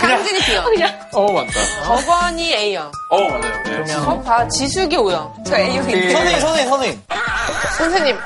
[0.00, 0.64] 상진이 B형.
[1.12, 1.52] 어 맞다
[1.84, 2.90] 덕원이 A형.
[3.10, 3.84] 어, 맞아요.
[3.84, 3.94] 네.
[3.94, 4.48] 어, 봐.
[4.48, 5.32] 지숙이 O형.
[5.46, 6.10] 저 A형인데.
[6.12, 7.02] 선생님, 선생님, 선생님.
[7.76, 8.18] 선생님.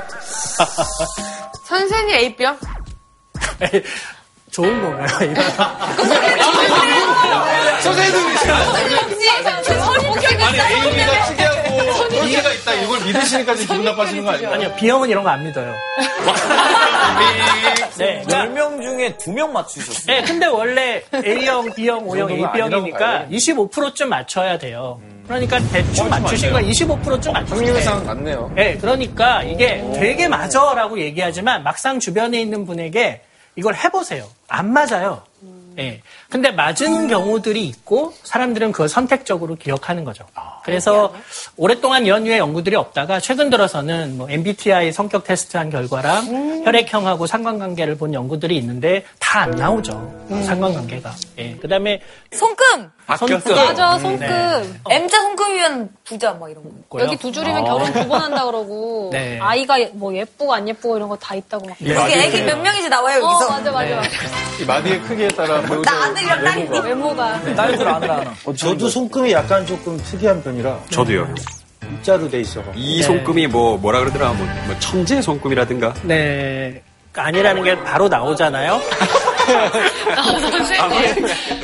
[1.69, 2.59] 선생님 A병?
[4.53, 5.31] 좋은 건가요?
[5.31, 5.43] 이거?
[10.43, 10.61] 아니
[11.01, 11.52] A가 특이하
[12.33, 14.51] 고 B가 있다 이걸 믿으시니까 지금 기분 나빠지는 거 아니에요?
[14.53, 15.75] 아니요, B형은 이런 거 안 믿어요.
[17.99, 18.23] 네.
[18.27, 20.07] 그러니까 10명 중에 2명 맞추셨어요.
[20.07, 23.29] 네, 근데 원래 A형, B형, O형, AB형이니까 봐요.
[23.31, 25.01] 25%쯤 맞춰야 돼요.
[25.27, 27.75] 그러니까 대충 맞추신 거 25%쯤 맞추신 거예요.
[27.75, 33.21] 확률상 맞네요 네, 그러니까 이게 되게 맞아라고 얘기하지만 막상 주변에 있는 분에게
[33.57, 34.27] 이걸 해보세요.
[34.49, 35.23] 안 맞아요.
[35.79, 36.01] 예.
[36.31, 40.25] 근데 맞은 경우들이 있고 사람들은 그걸 선택적으로 기억하는 거죠.
[40.65, 41.13] 그래서
[41.57, 48.57] 오랫동안 연유의 연구들이 없다가 최근 들어서는 뭐 MBTI 성격 테스트한 결과랑 혈액형하고 상관관계를 본 연구들이
[48.59, 50.27] 있는데 다 안 나오죠.
[50.45, 51.11] 상관관계가.
[51.39, 51.57] 예.
[51.57, 52.01] 그다음에
[52.33, 52.91] 손금!
[53.19, 53.55] 손금.
[53.57, 54.19] 맞아, 음, 손금.
[54.21, 54.63] 네.
[54.91, 56.71] M자 손금이면 부자, 막 이런 거.
[56.83, 57.05] 있고요.
[57.05, 57.65] 여기 두 줄이면 아.
[57.65, 59.39] 결혼 두 번 한다 그러고 네.
[59.41, 61.77] 아이가 뭐 예쁘고 안 예쁘고 이런 거 다 있다고 막.
[61.83, 61.87] 예.
[61.93, 63.51] 이게 애기 몇 명인지 나와요, 어, 여기서.
[63.51, 63.87] 맞아, 맞아.
[63.87, 63.95] 네.
[63.97, 64.09] 맞아.
[64.61, 67.55] 이 마디의 크기에 따라 배우자 나 아들이랑 딸이 외모가 외모가.
[67.55, 68.35] 딸들 아들 하나.
[68.45, 71.35] 어, 저도 손금이 약간 조금 특이한 편이라 저도요.
[71.91, 72.73] 일자로 돼 있어가.
[72.75, 73.03] 이 네.
[73.03, 76.83] 손금이 뭐 뭐라 그러더라 뭐, 뭐 천재 손금이라든가 네.
[77.15, 78.81] 아니라는 게 바로 나오잖아요.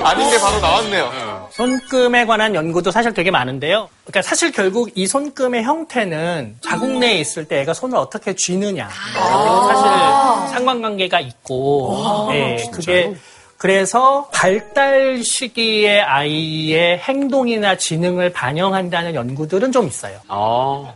[0.03, 1.49] 아닌 게 바로 나왔네요.
[1.53, 3.89] 손금에 관한 연구도 사실 되게 많은데요.
[4.05, 8.89] 그러니까 사실 결국 이 손금의 형태는 자궁 내에 있을 때 애가 손을 어떻게 쥐느냐.
[9.15, 13.15] 그리고 사실 상관관계가 있고, 예, 그게
[13.59, 20.21] 그래서 발달 시기의 아이의 행동이나 지능을 반영한다는 연구들은 좀 있어요.
[20.29, 20.95] 아,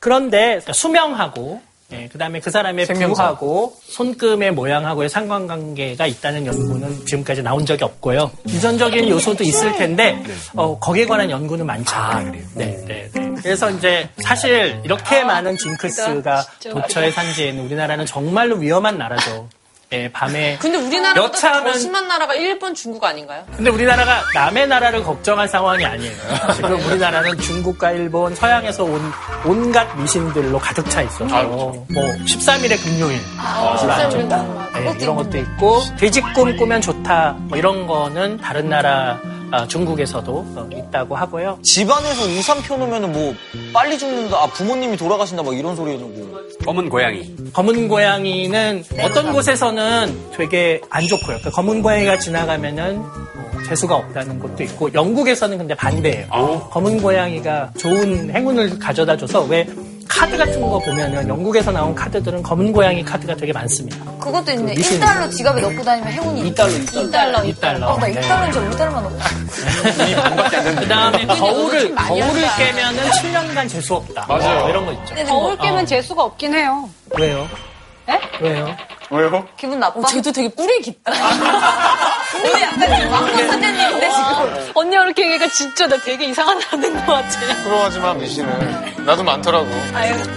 [0.00, 1.62] 그런데 그러니까 수명하고
[1.92, 3.26] 예, 그다음에 그 사람의 생명상.
[3.26, 8.30] 부하고 손금의 모양하고의 상관관계가 있다는 연구는 지금까지 나온 적이 없고요.
[8.48, 10.20] 유전적인 요소도 있을 텐데
[10.56, 12.32] 어, 거기에 관한 연구는 많지 않아요.
[12.54, 13.30] 네, 네, 네.
[13.36, 19.48] 그래서 이제 사실 이렇게 많은 징크스가 도처에 산지에는 우리나라는 정말로 위험한 나라죠.
[19.92, 23.44] 예, 밤에 근데 우리나라보다 여차하면- 더 심한 나라가 일본, 중국 아닌가요?
[23.54, 26.12] 근데 우리나라가 남의 나라를 걱정할 상황이 아니에요.
[26.56, 29.12] 지금 우리나라는 중국과 일본, 서양에서 온
[29.44, 31.86] 온갖 미신들로 가득 차 있어서 뭐
[32.26, 34.36] 13일의 금요일 아, 별로 안 13일 좋다.
[34.72, 34.72] 금요일.
[34.72, 39.20] 네, 이런 것도 있고 돼지꿈 꾸면 좋다 뭐 이런 거는 다른 나라
[39.52, 41.58] 아, 중국에서도 어, 있다고 하고요.
[41.62, 43.34] 집안에서 우산 펴 놓으면 뭐
[43.72, 46.32] 빨리 죽는다, 아, 부모님이 돌아가신다, 막 이런 소리 해놓고.
[46.64, 47.34] 검은 고양이.
[47.52, 51.26] 검은 고양이는 어떤 곳에서는 되게 안 좋고요.
[51.38, 56.68] 그러니까 검은 고양이가 지나가면은 뭐 재수가 없다는 것도 있고 영국에서는 근데 반대예요.
[56.70, 59.66] 검은 고양이가 좋은 행운을 가져다 줘서 왜
[60.08, 64.04] 카드 같은 거 보면은 영국에서 나온 카드들은 검은 고양이 카드가 되게 많습니다.
[64.18, 64.74] 그것도 있네.
[64.74, 65.00] 미신.
[65.00, 67.54] 1달러 지갑에 넣고 다니면 행운이 2달러, 2달러.
[67.56, 67.82] 2달러.
[67.82, 68.20] 어, 나 네.
[68.20, 69.18] 2달러인지 5달러만 넣고.
[70.80, 72.42] 그 다음에 거울을, 거울을.
[72.56, 74.26] 깨면은 7년간 재수 없다.
[74.28, 74.60] 맞아요.
[74.60, 75.14] 뭐 이런 거 있죠.
[75.26, 75.86] 거울 깨면 어.
[75.86, 76.88] 재수가 없긴 해요.
[77.18, 77.48] 왜요?
[78.12, 78.20] 에?
[78.40, 78.76] 왜요?
[79.10, 79.46] 왜요?
[79.56, 80.00] 기분 나빠?
[80.00, 81.12] 어, 쟤도 되게 뿔이 깊다.
[82.34, 84.70] 오늘 약간 왕국 선생님인데 지금.
[84.74, 87.62] 언니가 이렇게 얘기가 진짜 나 되게 이상한 사람 된것 같아.
[87.62, 89.66] 부러워하지만 미신은 나도 많더라고.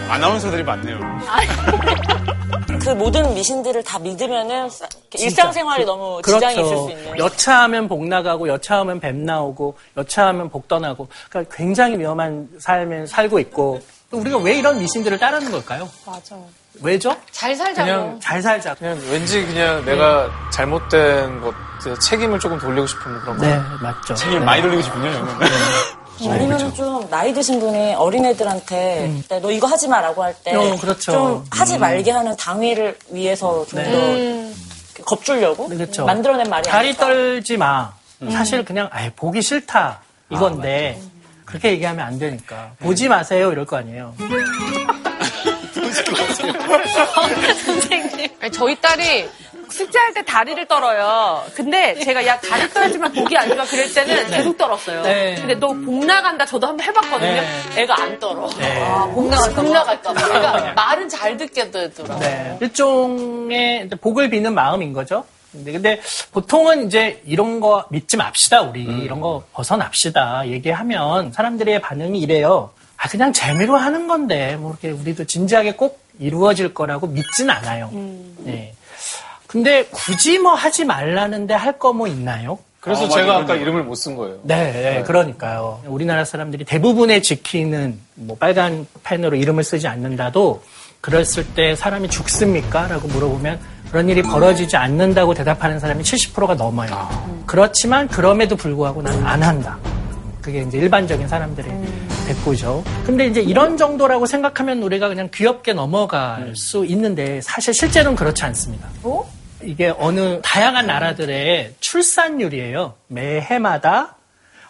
[0.10, 1.00] 아나운서들이 많네요.
[2.82, 4.70] 그 모든 미신들을 다 믿으면은
[5.18, 7.04] 일상생활이 너무 지장이 있을 수 있는.
[7.06, 7.24] 그렇죠.
[7.24, 13.80] 여차하면 복 나가고 여차하면 뱀 나오고 여차하면 복 떠나고 그러니까 굉장히 위험한 삶을 살고 있고
[14.12, 15.90] 또 우리가 왜 이런 미신들을 따르는 걸까요?
[16.06, 16.36] 맞아.
[16.82, 17.16] 왜죠?
[17.32, 17.86] 잘 살자고.
[17.86, 18.74] 그냥 잘 살자.
[18.76, 21.54] 그냥 왠지 그냥 내가 잘못된 것
[22.00, 23.46] 책임을 조금 돌리고 싶은 그런 거.
[23.46, 24.14] 네, 맞죠.
[24.16, 26.34] 책임 많이 돌리고 싶군요, 저는.
[26.34, 31.44] 아니면 좀 나이 드신 분이 어린애들한테 네, 너 이거 하지 마라고 할 때좀 어, 그렇죠.
[31.52, 34.54] 하지 말게 하는 당위를 위해서 좀더 네.
[35.06, 36.06] 겁주려고 그렇죠.
[36.06, 37.06] 만들어낸 말이 다리 아닐까.
[37.06, 37.92] 떨지 마.
[38.32, 41.02] 사실 그냥 아예 보기 싫다 이건데
[41.44, 44.16] 그렇게 얘기하면 안 되니까 보지 마세요 이럴 거 아니에요.
[46.54, 48.30] 선생님.
[48.42, 49.30] 아니, 저희 딸이
[49.70, 51.44] 숙제할 때 다리를 떨어요.
[51.56, 55.02] 근데 제가 야 다리 떨지만 보기 안 좋아 그럴 때는 계속 떨었어요.
[55.02, 55.36] 네.
[55.36, 57.42] 근데 너 복 나간다 저도 한번 해봤거든요.
[57.42, 57.48] 네.
[57.78, 58.48] 애가 안 떨어.
[58.60, 58.82] 네.
[58.84, 60.28] 아, 복 나갈까 복 나갈까 봐.
[60.28, 62.20] 그러니까 말은 잘 듣게 되더라고.
[62.20, 62.58] 네.
[62.62, 65.26] 일종의 복을 비는 마음인 거죠.
[65.52, 68.84] 근데, 근데 보통은 이제 이런 거 믿지 맙시다, 우리.
[68.84, 70.48] 이런 거 벗어납시다.
[70.50, 72.72] 얘기하면 사람들의 반응이 이래요.
[72.98, 77.90] 아, 그냥 재미로 하는 건데, 뭐 이렇게 우리도 진지하게 꼭 이루어질 거라고 믿진 않아요.
[78.40, 78.74] 네.
[79.48, 82.60] 근데 굳이 뭐 하지 말라는데 할 거 뭐 있나요?
[82.82, 84.38] 그래서 제가 아까 이름을 못 쓴 거예요.
[84.44, 85.82] 네, 네, 그러니까요.
[85.88, 90.62] 우리나라 사람들이 대부분의 지키는 뭐 빨간 펜으로 이름을 쓰지 않는다도
[91.02, 92.88] 그랬을 때 사람이 죽습니까?
[92.88, 96.90] 라고 물어보면 그런 일이 벌어지지 않는다고 대답하는 사람이 70%가 넘어요.
[97.46, 99.78] 그렇지만 그럼에도 불구하고 난 안 한다.
[100.42, 101.72] 그게 이제 일반적인 사람들의
[102.26, 102.84] 대꾸죠.
[103.06, 108.88] 근데 이제 이런 정도라고 생각하면 우리가 그냥 귀엽게 넘어갈 수 있는데 사실 실제로는 그렇지 않습니다.
[109.64, 112.94] 이게 어느 다양한 나라들의 출산율이에요.
[113.08, 114.16] 매 해마다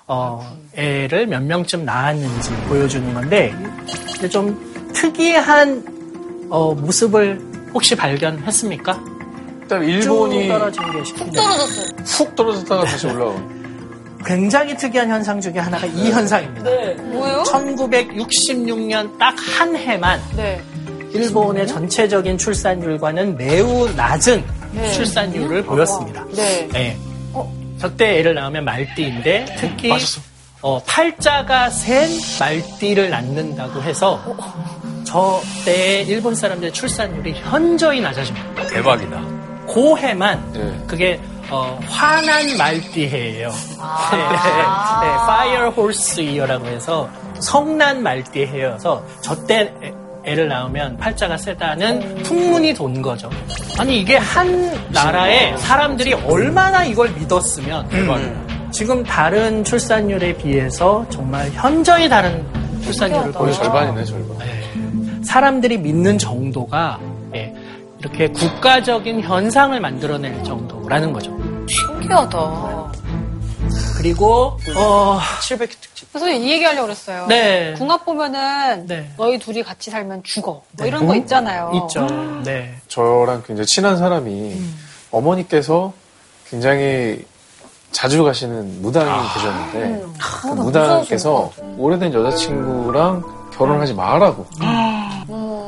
[0.08, 3.54] 어, 애를 몇 명쯤 낳았는지 보여주는 건데
[4.14, 7.42] 근데 좀 특이한 어, 모습을
[7.74, 9.04] 혹시 발견했습니까?
[9.62, 11.86] 일단 일본이 쭉 떨어진 게훅 떨어졌어요.
[12.06, 13.65] 훅 떨어졌다가 다시 올라오고.
[14.26, 16.70] 굉장히 특이한 현상 중에 하나가 이 현상입니다.
[17.04, 17.44] 뭐요?
[17.44, 20.62] 1966년 딱 한 해만 네.
[21.14, 24.92] 일본의 전체적인 출산율과는 매우 낮은 네.
[24.92, 26.26] 출산율을 보였습니다.
[26.36, 26.68] 네.
[26.72, 26.98] 네.
[27.78, 29.92] 저때 애를 낳으면 말띠인데 특히
[30.62, 32.10] 어, 팔자가 센
[32.40, 34.20] 말띠를 낳는다고 해서
[35.06, 38.68] 저때 일본 사람들의 출산율이 현저히 낮아집니다.
[38.68, 39.22] 대박이다.
[39.68, 41.20] 고해만 그게
[41.52, 43.50] 어, 화난 말띠해예요.
[43.50, 49.94] 네, 네, Fire Horse Year라고 해서 성난 말띠해여서 저때 애-
[50.32, 53.30] 애를 낳으면 팔자가 세다는 풍문이 돈 거죠.
[53.78, 57.88] 아니 이게 한 나라에 사람들이 얼마나 이걸 믿었으면
[58.72, 62.44] 지금 다른 출산율에 비해서 정말 현저히 다른
[62.82, 63.54] 출산율을 거의 보여요.
[63.54, 65.24] 절반이네, 절반.
[65.24, 67.00] 사람들이 믿는 정도가
[67.36, 67.54] 예,
[68.06, 71.36] 이렇게 국가적인 현상을 만들어낼 정도라는 거죠.
[71.68, 72.92] 신기하다.
[73.98, 76.14] 그리고 어 700 특집.
[76.14, 77.26] 그래서 이 얘기 하려고 그랬어요.
[77.28, 77.74] 네.
[77.76, 78.88] 궁합 보면은
[79.18, 80.62] 너희 둘이 같이 살면 죽어.
[80.74, 81.72] 뭐 이런 거 있잖아요.
[81.74, 82.06] 있죠.
[82.44, 82.76] 네.
[82.90, 84.56] 저랑 굉장히 친한 사람이
[85.10, 85.92] 어머니께서
[86.48, 87.26] 굉장히
[87.92, 93.24] 자주 가시는 무당이 계셨는데 그 무당께서 오래된 여자친구랑
[93.58, 94.46] 결혼하지 말라고.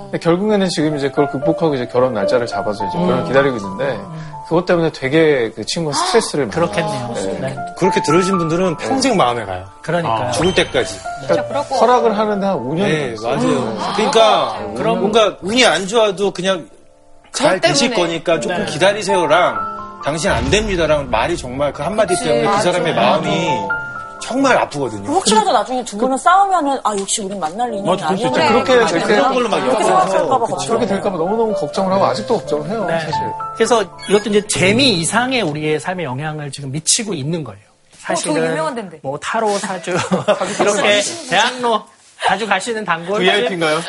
[0.07, 3.99] 근데 결국에는 지금 이제 그걸 극복하고 이제 결혼 날짜를 잡아서 이제 결혼 을 기다리고 있는데
[4.47, 7.07] 그것 때문에 되게 그 친구가 스트레스를 많이 그렇겠네요.
[7.09, 7.39] 받아요.
[7.41, 7.55] 네.
[7.77, 9.65] 그렇게 들으신 분들은 평생 마음에 가요.
[9.81, 10.31] 그러니까요.
[10.31, 10.97] 죽을 때까지.
[11.27, 13.77] 그러니까 허락을 하는데 한 5년 네, 맞아요.
[13.97, 16.69] 그러니까 그럼- 뭔가 운이 안 좋아도 그냥
[17.33, 17.93] 잘 되실.
[17.93, 18.65] 거니까 조금 네.
[18.65, 23.27] 기다리세요랑 당신 안 됩니다랑 말이 정말 그 한마디 때문에 그 사람의 마음이
[24.27, 25.09] 정말 아프거든요.
[25.09, 28.43] 혹시라도 나중에 두 분은 싸우면은 아 역시 우린 만날 인연이 맞아, 아니었네.
[28.43, 28.53] 있죠.
[28.53, 28.91] 그렇게 맞아.
[28.91, 30.67] 될 때- 그런 걸로 막 그렇게 생각할까봐 걱정.
[30.67, 32.99] 그렇게 될까봐 너무너무 걱정을 하고 아직도 걱정을 해요, 네.
[32.99, 33.13] 사실.
[33.55, 37.61] 그래서 이것도 이제 재미 이상의 우리의 삶에 영향을 지금 미치고 있는 거예요.
[37.97, 38.99] 사실은 저기 유명한 데인데.
[39.01, 39.91] 뭐 타로 사주
[40.59, 41.81] 이렇게 대학로
[42.25, 43.79] 자주 가시는 단골 VIP인가요?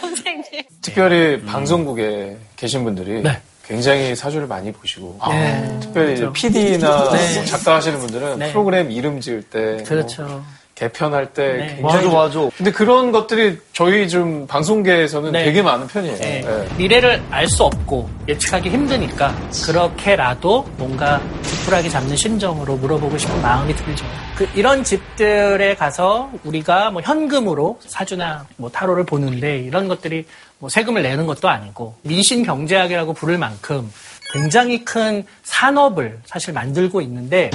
[0.00, 0.62] 선생님.
[0.82, 3.40] 특별히 방송국에 계신 분들이 네.
[3.72, 5.78] 굉장히 사주를 많이 보시고 네.
[5.80, 6.32] 특별히 이제 그렇죠.
[6.34, 7.44] PD나 네.
[7.46, 8.50] 작가 하시는 분들은 네.
[8.50, 10.24] 프로그램 이름 지을 때 그렇죠.
[10.24, 11.66] 뭐 개편할 때 네.
[11.80, 12.50] 굉장히 맞아, 맞아.
[12.54, 15.44] 근데 그런 것들이 저희 좀 방송계에서는 네.
[15.44, 16.16] 되게 많은 편이에요.
[16.18, 16.40] 네.
[16.42, 16.68] 네.
[16.76, 24.04] 미래를 알 수 없고 예측하기 힘드니까 그렇게라도 뭔가 뒷불하게 잡는 심정으로 물어보고 싶은 마음이 들죠.
[24.36, 30.26] 그 이런 집들에 가서 우리가 뭐 현금으로 사주나 뭐 타로를 보는데 이런 것들이
[30.62, 33.90] 뭐 세금을 내는 것도 아니고 미신 경제학이라고 부를 만큼
[34.32, 37.50] 굉장히 큰 산업을 사실 만들고 있는데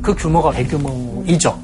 [0.00, 1.60] 그 규모가 대규모이죠.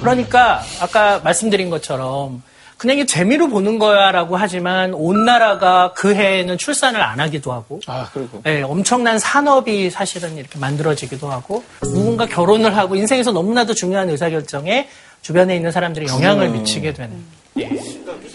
[0.00, 2.42] 그러니까 아까 말씀드린 것처럼
[2.84, 8.06] 그냥 이게 재미로 보는 거야라고 하지만 온 나라가 그 해에는 출산을 안 하기도 하고 아,
[8.12, 14.86] 그리고 예, 엄청난 산업이 사실은 이렇게 만들어지기도 하고 누군가 결혼을 하고 인생에서 너무나도 중요한 의사결정에
[15.22, 17.16] 주변에 있는 사람들이 영향을 미치게 되는
[17.58, 17.70] 예,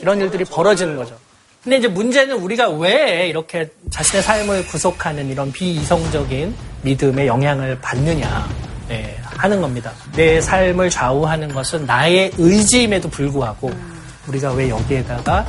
[0.02, 1.16] 이런 일들이 벌어지는 거죠.
[1.64, 8.50] 근데 이제 문제는 우리가 왜 이렇게 자신의 삶을 구속하는 이런 비이성적인 믿음의 영향을 받느냐
[8.90, 9.92] 예, 하는 겁니다.
[10.16, 13.72] 내 삶을 좌우하는 것은 나의 의지임에도 불구하고
[14.30, 15.46] 우리가 왜 여기에다가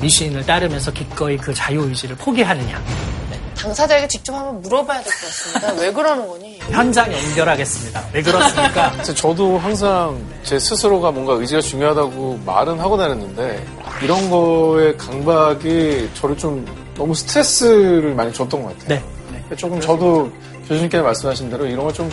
[0.00, 2.82] 미신을 따르면서 기꺼이 그 자유의지를 포기하느냐.
[3.56, 5.72] 당사자에게 직접 한번 물어봐야 될 것 같습니다.
[5.82, 6.58] 왜 그러는 거니?
[6.70, 8.04] 현장 연결하겠습니다.
[8.12, 8.92] 왜 그렇습니까?
[9.02, 13.66] 저도 항상 제 스스로가 뭔가 의지가 중요하다고 말은 하고 다녔는데
[14.02, 19.00] 이런 거에 강박이 저를 좀 너무 스트레스를 많이 줬던 것 같아요.
[19.48, 19.56] 네.
[19.56, 20.30] 조금 저도
[20.68, 22.10] 교수님께서 말씀하신 대로 이런 걸 좀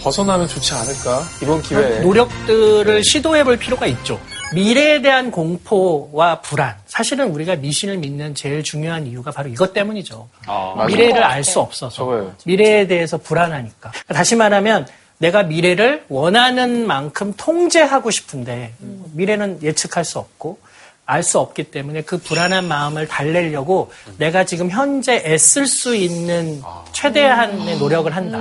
[0.00, 4.20] 벗어나면 좋지 않을까 이번 기회에 노력들을 시도해 볼 필요가 있죠.
[4.54, 6.76] 미래에 대한 공포와 불안.
[6.86, 10.28] 사실은 우리가 미신을 믿는 제일 중요한 이유가 바로 이것 때문이죠.
[10.46, 10.86] 맞아요.
[10.86, 11.94] 미래를 알 수 없어서.
[11.96, 12.34] 저거예요.
[12.46, 13.92] 미래에 대해서 불안하니까.
[14.08, 14.86] 다시 말하면
[15.18, 18.74] 내가 미래를 원하는 만큼 통제하고 싶은데
[19.12, 20.58] 미래는 예측할 수 없고
[21.06, 26.62] 알 수 없기 때문에 그 불안한 마음을 달래려고 내가 지금 현재 애쓸 수 있는
[26.92, 28.38] 최대한의 노력을 한다.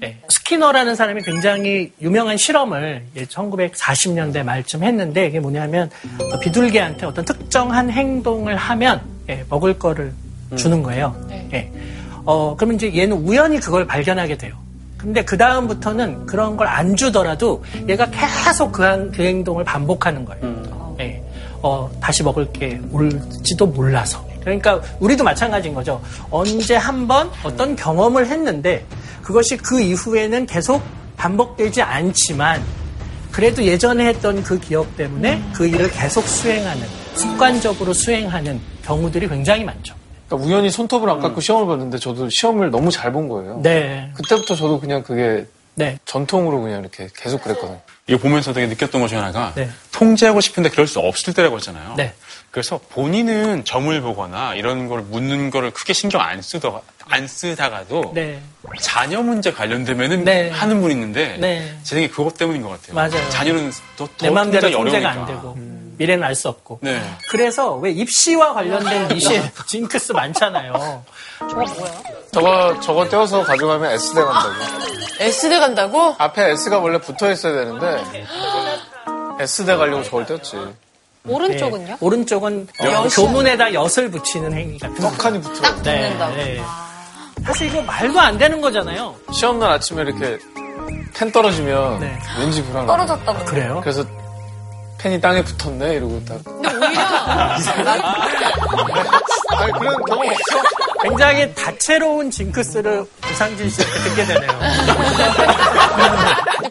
[0.00, 0.18] 네.
[0.28, 8.56] 스키너라는 사람이 굉장히 유명한 실험을 1940년대 말쯤 했는데 이게 뭐냐면 어, 비둘기한테 어떤 특정한 행동을
[8.56, 10.12] 하면 예, 먹을 거를
[10.56, 11.14] 주는 거예요.
[11.52, 11.70] 예.
[12.24, 14.54] 어, 그러면 이제 얘는 우연히 그걸 발견하게 돼요.
[14.98, 20.96] 근데 그 다음부터는 그런 걸 안 주더라도 얘가 계속 그, 한- 그 행동을 반복하는 거예요.
[21.00, 21.22] 예.
[21.62, 24.24] 어, 다시 먹을 게 올지도 몰라서.
[24.40, 26.00] 그러니까 우리도 마찬가지인 거죠.
[26.30, 28.84] 언제 한번 어떤 경험을 했는데
[29.30, 30.82] 그것이 그 이후에는 계속
[31.16, 32.64] 반복되지 않지만
[33.30, 39.94] 그래도 예전에 했던 그 기억 때문에 그 일을 계속 수행하는 습관적으로 수행하는 경우들이 굉장히 많죠.
[40.26, 43.60] 그러니까 우연히 손톱을 안 깎고 시험을 봤는데 저도 시험을 너무 잘 본 거예요.
[43.62, 44.10] 네.
[44.14, 45.96] 그때부터 저도 그냥 그게 네.
[46.04, 47.80] 전통으로 그냥 이렇게 계속 그랬거든요.
[48.08, 49.70] 이거 보면서 되게 느꼈던 것 중에 하나가 네.
[49.92, 51.94] 통제하고 싶은데 그럴 수 없을 때라고 했잖아요.
[51.96, 52.14] 네.
[52.50, 58.40] 그래서 본인은 점을 보거나 이런 걸 묻는 거를 크게 신경 안 쓰더 안 쓰다가도 네.
[58.80, 61.76] 자녀 문제 관련되면은 하는 분 있는데 네.
[61.82, 62.94] 제 생각에 그것 때문인 것 같아요.
[62.94, 63.28] 맞아요.
[63.30, 65.10] 자녀는 더, 더 내 마음대로 통제가 어려우니까.
[65.10, 65.54] 안 되고
[65.98, 66.78] 미래는 알 수 없고.
[66.82, 67.02] 네.
[67.28, 71.04] 그래서 왜 입시와 관련된 미신 징크스 많잖아요.
[71.40, 71.92] 저거 뭐야?
[72.32, 74.54] 저거 저거 떼어서 가져가면 S대 간다고.
[75.18, 76.14] S대 간다고?
[76.16, 78.02] 앞에 S가 원래 붙어 있어야 되는데
[79.40, 80.56] S대 가려고 저걸 떼었지.
[81.28, 81.84] 오른쪽은요?
[81.86, 81.96] 네.
[82.00, 83.08] 오른쪽은 엿.
[83.14, 85.10] 교문에다 엿을 붙이는 행위 같은 거.
[85.10, 85.60] 떡하니 붙어.
[85.60, 86.34] 딱 붙는다고.
[86.36, 86.62] 네.
[87.44, 89.14] 사실 이거 말도 안 되는 거잖아요.
[89.32, 90.38] 시험날 아침에 이렇게
[91.14, 92.00] 펜 떨어지면
[92.38, 92.86] 왠지 불안해.
[92.86, 93.44] 떨어졌다고.
[93.46, 93.80] 그래요?
[93.82, 94.04] 그래서
[94.98, 96.38] 펜이 땅에 붙었네 이러고 딱.
[96.44, 97.00] 근데 오히려
[99.56, 100.60] 아니 그런 경험 없어?
[101.02, 104.50] 굉장히 다채로운 징크스를 우상진 씨한테 듣게 되네요.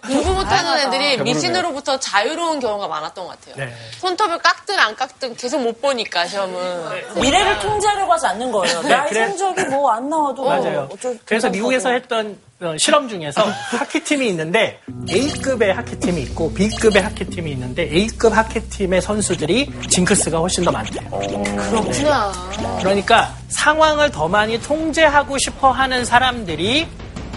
[0.10, 3.66] 근데 공부 못하는 애들이 미신으로부터 자유로운 경우가 많았던 것 같아요.
[3.66, 3.74] 네.
[4.00, 7.20] 손톱을 깎든 안 깎든 계속 못 보니까 시험은.
[7.22, 8.82] 미래를 통제하려고 하지 않는 거예요.
[8.82, 9.28] 네, 나의 그래.
[9.28, 10.88] 성적이 뭐 안 나와도 맞아요.
[10.92, 11.50] 어쩔- 그래서.
[11.50, 19.02] 미국에서 했던 어, 실험 중에서 하키팀이 있는데 A급의 하키팀이 있고 B급의 하키팀이 있는데 A급 하키팀의
[19.02, 21.10] 선수들이 징크스가 훨씬 더 많대요.
[21.10, 22.34] 그렇구나.
[22.80, 26.88] 그러니까 상황을 더 많이 통제하고 싶어 하는 사람들이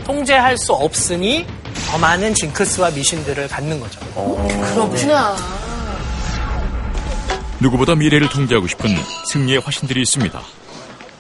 [0.05, 1.47] 통제할 수 없으니
[1.91, 4.01] 더 많은 징크스와 미신들을 갖는 거죠.
[4.75, 5.37] 그렇구나.
[7.61, 8.91] 누구보다 미래를 통제하고 싶은
[9.33, 10.41] 승리의 화신들이 있습니다.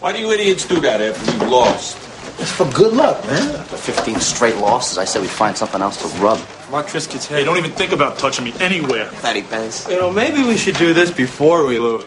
[0.02, 1.96] Why do you idiots do that after we've lost?
[2.40, 3.54] It's for good luck, man.
[3.54, 6.40] After 15 straight losses, I said we'd find something else to rub.
[6.72, 9.06] My Tris gets Hey, don't even think about touching me anywhere.
[9.22, 9.86] Fatty Benz.
[9.88, 12.02] You know, maybe we should do this before we lose.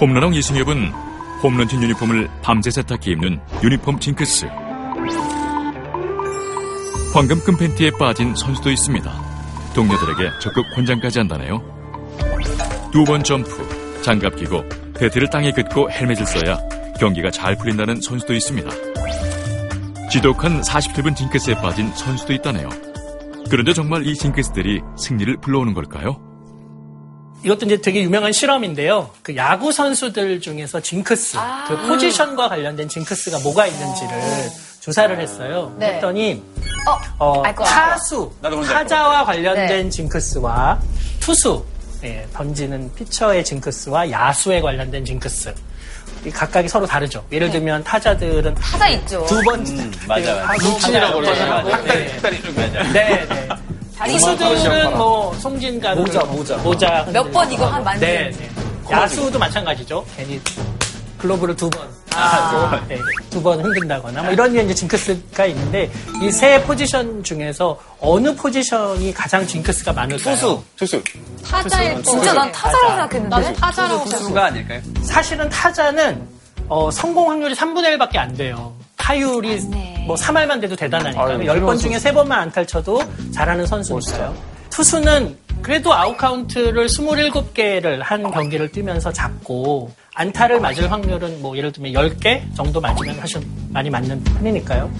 [0.00, 0.92] 홈런왕 이승엽은
[1.42, 4.69] 홈런 팀 유니폼을 밤새 세탁기 입는 유니폼 징크스.
[7.12, 9.12] 황금 끈 팬티에 빠진 선수도 있습니다.
[9.74, 11.60] 동료들에게 적극 권장까지 한다네요.
[12.92, 14.64] 두 번 점프, 장갑 끼고
[14.98, 16.58] 배트를 땅에 긋고 헬멧을 써야
[16.98, 18.68] 경기가 잘 풀린다는 선수도 있습니다.
[20.10, 22.68] 지독한 40렙은 징크스에 빠진 선수도 있다네요.
[23.48, 26.20] 그런데 정말 이 징크스들이 승리를 불러오는 걸까요?
[27.44, 29.10] 이것도 이제 되게 유명한 실험인데요.
[29.22, 31.38] 그 야구 선수들 중에서 징크스,
[31.68, 34.10] 그 포지션과 관련된 징크스가 뭐가 있는지를
[34.80, 35.74] 조사를 했어요.
[35.78, 35.94] 네.
[35.94, 36.42] 했더니
[36.86, 37.90] 어, 어, 알 것 같아요.
[37.90, 39.90] 타수, 나도 뭔지 알것 타자와 관련된 네.
[39.90, 40.78] 징크스와
[41.20, 41.64] 투수,
[42.04, 45.54] 예, 던지는 피처의 징크스와 야수에 관련된 징크스.
[46.24, 47.24] 이 각각이 서로 다르죠.
[47.32, 49.24] 예를 들면 타자들은 타자 있죠.
[49.26, 49.64] 두 번,
[50.06, 50.68] 맞아, 맞아.
[50.68, 51.82] 뭉친이라고 그러잖아요.
[51.84, 52.20] 네,
[52.92, 53.48] 네, 네.
[53.98, 56.56] 다리 투수들은 뭐 송진가 모자, 모자.
[56.58, 58.04] 모자 몇 번 이거 한 만지.
[58.04, 58.50] 네, 네.
[58.90, 60.04] 야수도 마찬가지죠.
[60.16, 60.40] 괜히
[61.18, 61.86] 글로브를 두 번,
[62.16, 62.98] 아, 네,
[63.30, 65.90] 두번 흔든다거나 뭐 이런 류의 이제 징크스가 있는데
[66.22, 70.34] 이 세 포지션 중에서 어느 포지션이 가장 징크스가 많을까요?
[70.34, 71.02] 투수, 투수.
[71.44, 72.02] 타자일 거.
[72.02, 72.88] 진짜 난 타자라고 타자.
[72.88, 73.28] 생각했는데.
[73.36, 74.04] 나는 타자라고.
[74.04, 74.80] 투수가 아닐까요?
[75.02, 76.26] 사실은 타자는
[76.68, 78.74] 어, 성공 확률이 3분의 1밖에 안 돼요.
[78.96, 80.04] 타율이 맞네.
[80.06, 81.24] 뭐 3할만 돼도 대단하니까.
[81.24, 83.02] 아유, 10번 중에 3번만 안타를 쳐도
[83.34, 84.34] 잘하는 선수니까요.
[84.70, 92.42] 투수는 그래도 아웃카운트를 27개를 한 경기를 뛰면서 잡고 안타를 맞을 확률은 뭐 예를 들면 10개
[92.56, 93.40] 정도 맞으면 사실
[93.70, 94.90] 많이 맞는 편이니까요.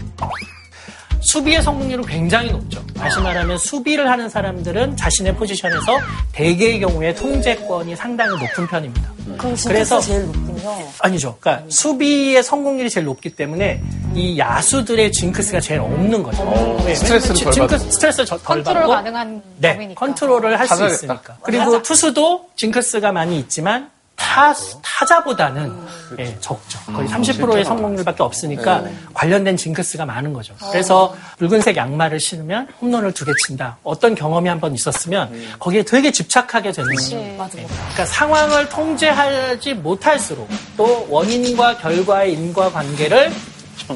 [1.22, 2.82] 수비의 성공률은 굉장히 높죠.
[2.96, 5.98] 다시 말하면 수비를 하는 사람들은 자신의 포지션에서
[6.32, 9.12] 대개의 경우에 통제권이 상당히 높은 편입니다.
[9.36, 10.78] 그럼 진짜 그래서- 제일 높군요.
[11.00, 11.36] 아니죠.
[11.38, 13.82] 그러니까 수비의 성공률이 제일 높기 때문에
[14.14, 16.42] 이 야수들의 징크스가 제일 없는 거죠.
[16.86, 16.94] 왜?
[16.94, 17.90] 스트레스를 왜냐면 덜 징크스, 받고.
[17.92, 19.98] 스트레스를 저- 덜 컨트롤 받고 가능한 네, 범위니까.
[20.06, 20.86] 컨트롤을 할 수.
[20.86, 21.36] 있으니까.
[21.42, 23.90] 그리고 투수도 징크스가 많이 있지만
[24.20, 24.52] 타,
[24.82, 25.74] 타자보다는
[26.18, 26.78] 예, 적죠.
[26.92, 30.54] 거의 30%의 성공률밖에 없으니까 관련된 징크스가 많은 거죠.
[30.70, 33.78] 그래서 붉은색 양말을 신으면 홈런을 두 개 친다.
[33.82, 37.36] 어떤 경험이 한 번 있었으면 거기에 되게 집착하게 되는 거예요.
[37.38, 37.52] 맞아.
[37.54, 40.46] 그러니까 상황을 통제하지 못할수록
[40.76, 43.32] 또 원인과 결과의 인과 관계를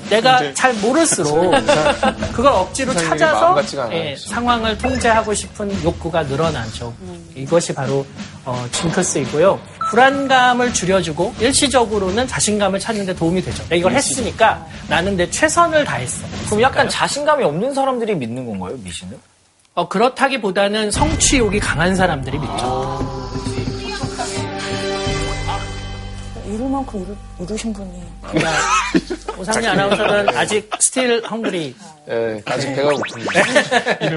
[0.09, 1.53] 내가 잘 모를수록
[2.35, 3.55] 그걸 억지로 찾아서
[3.93, 4.17] 예.
[4.17, 6.93] 상황을 통제하고 싶은 욕구가 늘어나죠.
[7.37, 8.05] 이것이 바로
[8.45, 9.61] 어, 징크스이고요.
[9.95, 13.63] 불안감을 줄여주고 일시적으로는 자신감을 찾는 데 도움이 되죠.
[13.65, 16.27] 내가 이걸 했으니까 나는 내 최선을 다했어.
[16.47, 19.17] 그럼 약간 자신감이 없는 사람들이 믿는 건가요, 미신을?
[19.75, 23.31] 어, 그렇다기보다는 성취욕이 강한 사람들이 믿죠.
[26.49, 27.03] 이룰 만큼
[27.39, 28.03] 이루, 이루신 분이.
[29.39, 31.77] 오상미 아나운서는 아직 still hungry.
[32.11, 34.15] 예, 아직 배가 고픕니다.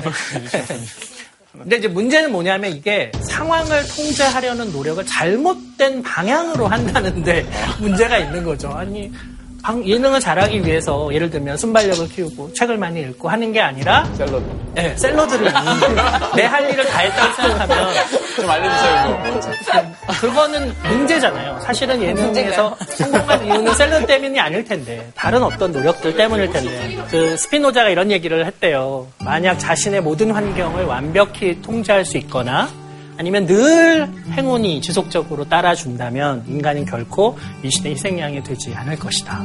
[1.64, 7.46] 근데 이제 문제는 뭐냐면 이게 상황을 통제하려는 노력을 잘못된 방향으로 한다는데
[7.80, 8.70] 문제가 있는 거죠.
[8.70, 9.37] 아니 방-
[9.86, 14.44] 예능을 잘하기 위해서 예를 들면 순발력을 키우고 책을 많이 읽고 하는 게 아니라 샐러드.
[14.74, 15.52] 네, 샐러드를
[16.36, 17.94] 내 할 일을 다 했다고 생각하면
[18.36, 20.14] 좀 알려주세요, 이거.
[20.22, 21.60] 그거는 문제잖아요.
[21.62, 27.90] 사실은 예능에서 성공한 이유는 샐러드 때문이 아닐 텐데 다른 어떤 노력들 때문일 텐데 그 스피노자가
[27.90, 29.08] 이런 얘기를 했대요.
[29.24, 32.70] 만약 자신의 모든 환경을 완벽히 통제할 수 있거나
[33.18, 39.44] 아니면 늘 행운이 지속적으로 따라준다면 인간은 결코 미신의 희생양이 되지 않을 것이다.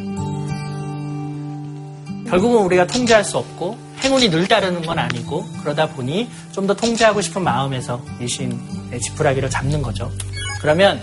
[2.28, 7.20] 결국은 우리가 통제할 수 없고 행운이 늘 따르는 건 아니고 그러다 보니 좀 더 통제하고
[7.20, 10.10] 싶은 마음에서 미신의 지푸라기를 잡는 거죠.
[10.60, 11.00] 그러면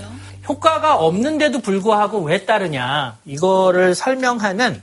[0.47, 4.81] 효과가 없는데도 불구하고 왜 따르냐 이거를 설명하는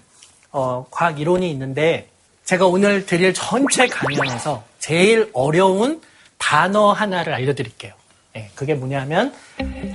[0.52, 2.08] 어, 과학 이론이 있는데
[2.44, 6.00] 제가 오늘 드릴 전체 강연에서 제일 어려운
[6.38, 7.92] 단어 하나를 알려드릴게요.
[8.36, 9.32] 예, 그게 뭐냐면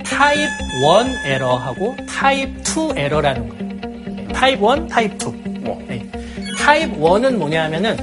[0.04, 4.28] 타입 1 에러하고 타입 2 에러라는 거예요.
[4.28, 5.84] 예, 타입 1, 타입 2.
[5.90, 6.10] 예,
[6.58, 7.96] 타입 1은 뭐냐면은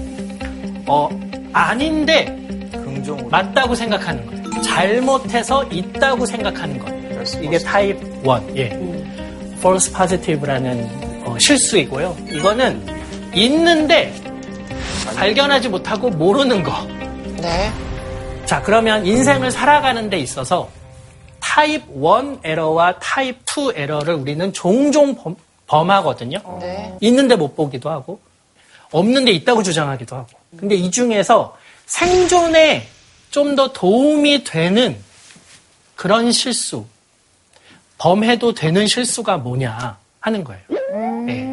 [0.87, 1.09] 어
[1.53, 2.35] 아닌데
[3.29, 4.61] 맞다고 생각하는 거예요.
[4.61, 7.23] 잘못해서 있다고 생각하는 거예요.
[7.41, 8.57] 이게 타입 1.
[8.57, 8.65] 예.
[9.57, 12.15] false positive라는 어, 실수이고요.
[12.31, 12.81] 이거는
[13.33, 14.13] 있는데
[15.15, 16.71] 발견하지 못하고 모르는 거.
[17.41, 17.71] 네.
[18.49, 20.71] 자, 그러면 인생을 살아가는 데 있어서
[21.39, 25.35] 타입 1 에러와 타입 2 에러를 우리는 종종 범,
[25.67, 26.39] 범하거든요.
[26.59, 26.97] 네.
[27.01, 28.19] 있는데 못 보기도 하고,
[28.91, 30.29] 없는데 있다고 주장하기도 하고.
[30.57, 32.87] 근데 이 중에서 생존에
[33.29, 34.97] 좀 더 도움이 되는
[35.95, 36.85] 그런 실수,
[37.99, 40.63] 범해도 되는 실수가 뭐냐 하는 거예요.
[41.27, 41.43] 네.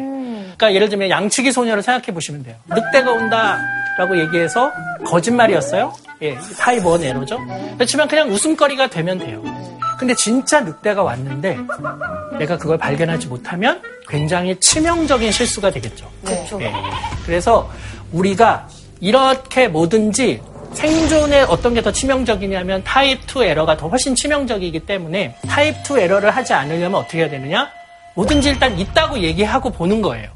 [0.55, 2.55] 그러니까 예를 들면 양치기 소녀를 생각해 보시면 돼요.
[2.65, 4.71] 늑대가 온다라고 얘기해서
[5.05, 5.93] 거짓말이었어요.
[6.21, 7.39] 예, 타입 1 에러죠.
[7.75, 9.43] 그렇지만 그냥 웃음거리가 되면 돼요.
[9.99, 11.57] 근데 진짜 늑대가 왔는데
[12.37, 16.09] 내가 그걸 발견하지 못하면 굉장히 치명적인 실수가 되겠죠.
[16.23, 16.61] 그렇죠.
[16.61, 16.71] 예.
[17.25, 17.69] 그래서
[18.11, 18.67] 우리가
[18.99, 20.41] 이렇게 뭐든지
[20.73, 26.29] 생존에 어떤 게 더 치명적이냐면 타입 2 에러가 더 훨씬 치명적이기 때문에 타입 2 에러를
[26.31, 27.69] 하지 않으려면 어떻게 해야 되느냐?
[28.15, 30.29] 뭐든지 일단 있다고 얘기하고 보는 거예요.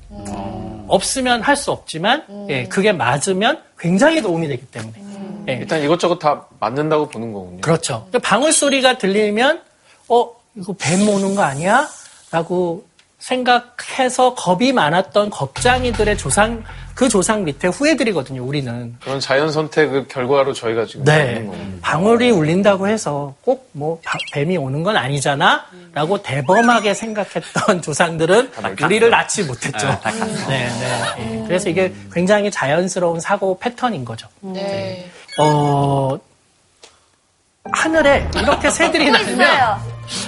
[0.88, 4.93] 없으면 할 수 없지만 예, 그게 맞으면 굉장히 도움이 되기 때문에.
[5.47, 5.53] 예.
[5.53, 7.61] 일단 이것저것 다 맞는다고 보는 거군요.
[7.61, 8.07] 그렇죠.
[8.23, 9.61] 방울 소리가 들리면
[10.09, 11.87] 어 이거 뱀 오는 거 아니야?
[12.31, 12.85] 라고
[13.19, 16.63] 생각해서 겁이 많았던 겁장이들의 조상
[16.95, 18.43] 그 조상 밑에 후예들이거든요.
[18.43, 18.95] 우리는.
[19.01, 21.47] 그런 자연 선택의 결과로 저희가 지금 네.
[21.81, 24.01] 방울이 울린다고 해서 꼭 뭐
[24.33, 25.65] 뱀이 오는 건 아니잖아?
[25.93, 28.51] 라고 대범하게 생각했던 조상들은
[28.83, 29.87] 우리를 낳지 못했죠.
[30.49, 31.15] 네, 네.
[31.19, 31.43] 예.
[31.47, 34.27] 그래서 이게 굉장히 자연스러운 사고 패턴인 거죠.
[34.41, 35.09] 네.
[35.39, 36.17] 어,
[37.71, 39.47] 하늘에 이렇게 새들이 날면,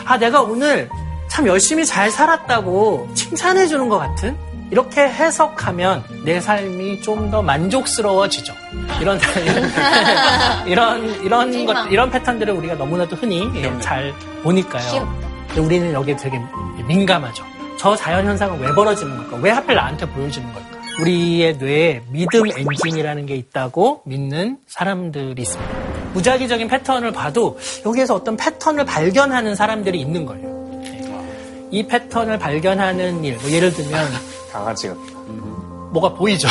[0.06, 0.90] 아, 내가 오늘
[1.30, 4.38] 참 열심히 잘 살았다고 칭찬해 주는 것 같은?
[4.72, 8.54] 이렇게 해석하면 내 삶이 좀 더 만족스러워지죠.
[9.02, 9.20] 이런,
[10.66, 14.84] 이런, 이런 것, 이런 패턴들을 우리가 너무나도 흔히 예, 잘 보니까요.
[15.58, 16.40] 우리는 여기에 되게
[16.88, 17.46] 민감하죠.
[17.78, 19.38] 저 자연 현상은 왜 벌어지는 걸까?
[19.38, 20.73] 왜 하필 나한테 보여지는 걸까?
[21.02, 25.74] 우리의 뇌에 믿음 엔진이라는 게 있다고 믿는 사람들이 있습니다.
[26.14, 30.48] 무작위적인 패턴을 봐도 여기에서 어떤 패턴을 발견하는 사람들이 있는 거예요.
[30.84, 31.02] 네.
[31.72, 34.08] 이 패턴을 발견하는 일, 뭐 예를 들면
[34.54, 35.00] 강아지 같다.
[35.92, 36.48] 뭐가 보이죠.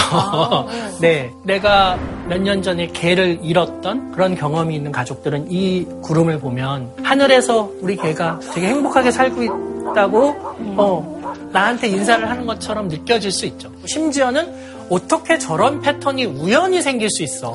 [1.01, 1.97] 네, 내가
[2.29, 8.39] 몇 년 전에 개를 잃었던 그런 경험이 있는 가족들은 이 구름을 보면 하늘에서 우리 개가
[8.55, 10.35] 되게 행복하게 살고 있다고
[10.77, 11.22] 어,
[11.53, 13.73] 나한테 인사를 하는 것처럼 느껴질 수 있죠.
[13.87, 17.55] 심지어는 어떻게 저런 패턴이 우연히 생길 수 있어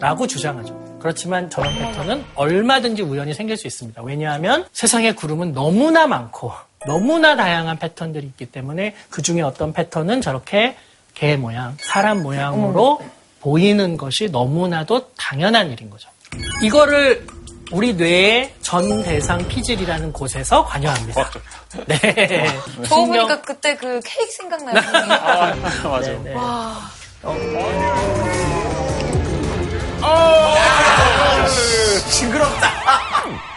[0.00, 0.98] 라고 주장하죠.
[1.00, 4.02] 그렇지만 저런 패턴은 얼마든지 우연히 생길 수 있습니다.
[4.02, 6.52] 왜냐하면 세상의 구름은 너무나 많고
[6.86, 10.76] 너무나 다양한 패턴들이 있기 때문에 그 중에 어떤 패턴은 저렇게
[11.14, 13.00] 개 모양, 사람 모양으로
[13.40, 16.08] 보이는 것이 너무나도 당연한 일인 거죠.
[16.62, 17.26] 이거를
[17.72, 21.30] 우리 뇌의 전 대상 피질이라는 곳에서 관여합니다.
[21.86, 22.46] 네.
[22.88, 24.76] 보고 보니까 그때 그 케이크 생각나요.
[25.10, 25.54] 아,
[25.88, 26.10] 맞아.
[26.10, 26.34] 네, 네.
[26.34, 26.90] 와.
[32.10, 32.70] 징그럽다.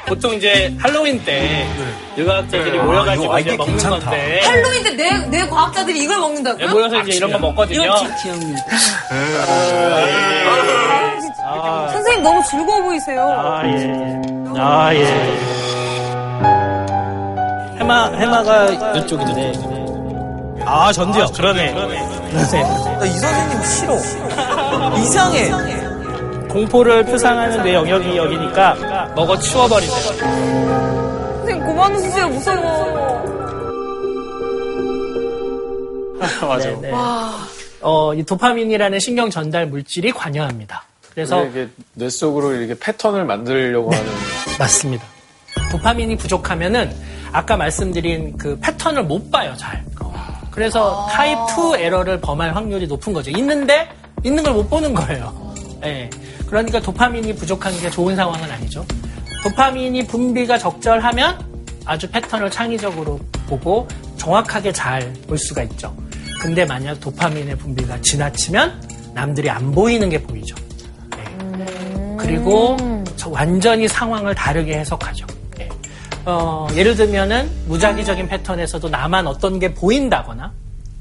[0.08, 1.68] 보통 이제 할로윈 때
[2.16, 4.00] 의과학자들이 모여가지고 이거 이제 먹는 괜찮다.
[4.10, 6.66] 건데 할로윈 때 내, 내 과학자들이 이걸 먹는다고요?
[6.66, 7.82] 네, 모여서 이제 이런 거 먹거든요.
[7.84, 8.58] 이런 기억력.
[11.92, 13.22] 선생님 너무 즐거워 보이세요.
[13.30, 14.22] 아, 예.
[14.58, 15.06] 아, 예.
[17.80, 18.66] 해마, 해마가
[18.98, 19.54] 이쪽인데.
[20.66, 21.34] 아, 전두엽.
[21.34, 21.74] 그러네.
[21.74, 22.02] 그러네.
[22.34, 23.96] 나 이 선생님 싫어.
[25.00, 25.50] 이상해.
[26.50, 29.94] 공포를 표상하는 내 영역이 여기니까 먹어 치워버린대.
[29.94, 32.28] 선생님 그만 웃으세요.
[32.30, 32.88] 무서워.
[36.48, 36.70] 맞아.
[36.70, 36.92] 네, 네.
[37.82, 40.84] 어, 이 도파민이라는 신경 전달 물질이 관여합니다.
[41.14, 44.06] 그래서 이게 뇌 속으로 이렇게 패턴을 만들려고 하는
[44.60, 45.06] 맞습니다.
[45.72, 46.92] 도파민이 부족하면은
[47.32, 49.84] 아까 말씀드린 그 패턴을 못 봐요, 잘.
[50.52, 51.38] 그래서 타입
[51.76, 53.30] 2 에러를 범할 확률이 높은 거죠.
[53.32, 53.88] 있는데
[54.24, 55.54] 있는 걸 못 보는 거예요.
[55.86, 56.10] 예.
[56.48, 58.86] 그러니까 도파민이 부족한 게 좋은 상황은 아니죠.
[59.44, 61.38] 도파민이 분비가 적절하면
[61.86, 63.88] 아주 패턴을 창의적으로 보고
[64.18, 65.96] 정확하게 잘 볼 수가 있죠.
[66.42, 68.82] 근데 만약 도파민의 분비가 지나치면
[69.14, 70.56] 남들이 안 보이는 게 보이죠.
[71.18, 72.16] 예.
[72.18, 72.78] 그리고
[73.16, 75.26] 저 완전히 상황을 다르게 해석하죠.
[75.60, 75.70] 예.
[76.26, 80.52] 어, 예를 들면은 무작위적인 패턴에서도 나만 어떤 게 보인다거나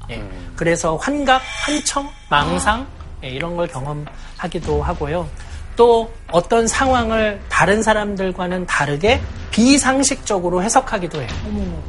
[0.09, 0.23] 예.
[0.55, 2.87] 그래서 환각, 환청, 망상
[3.23, 5.27] 예, 이런 걸 경험하기도 하고요.
[5.75, 11.29] 또 어떤 상황을 다른 사람들과는 다르게 비상식적으로 해석하기도 해요.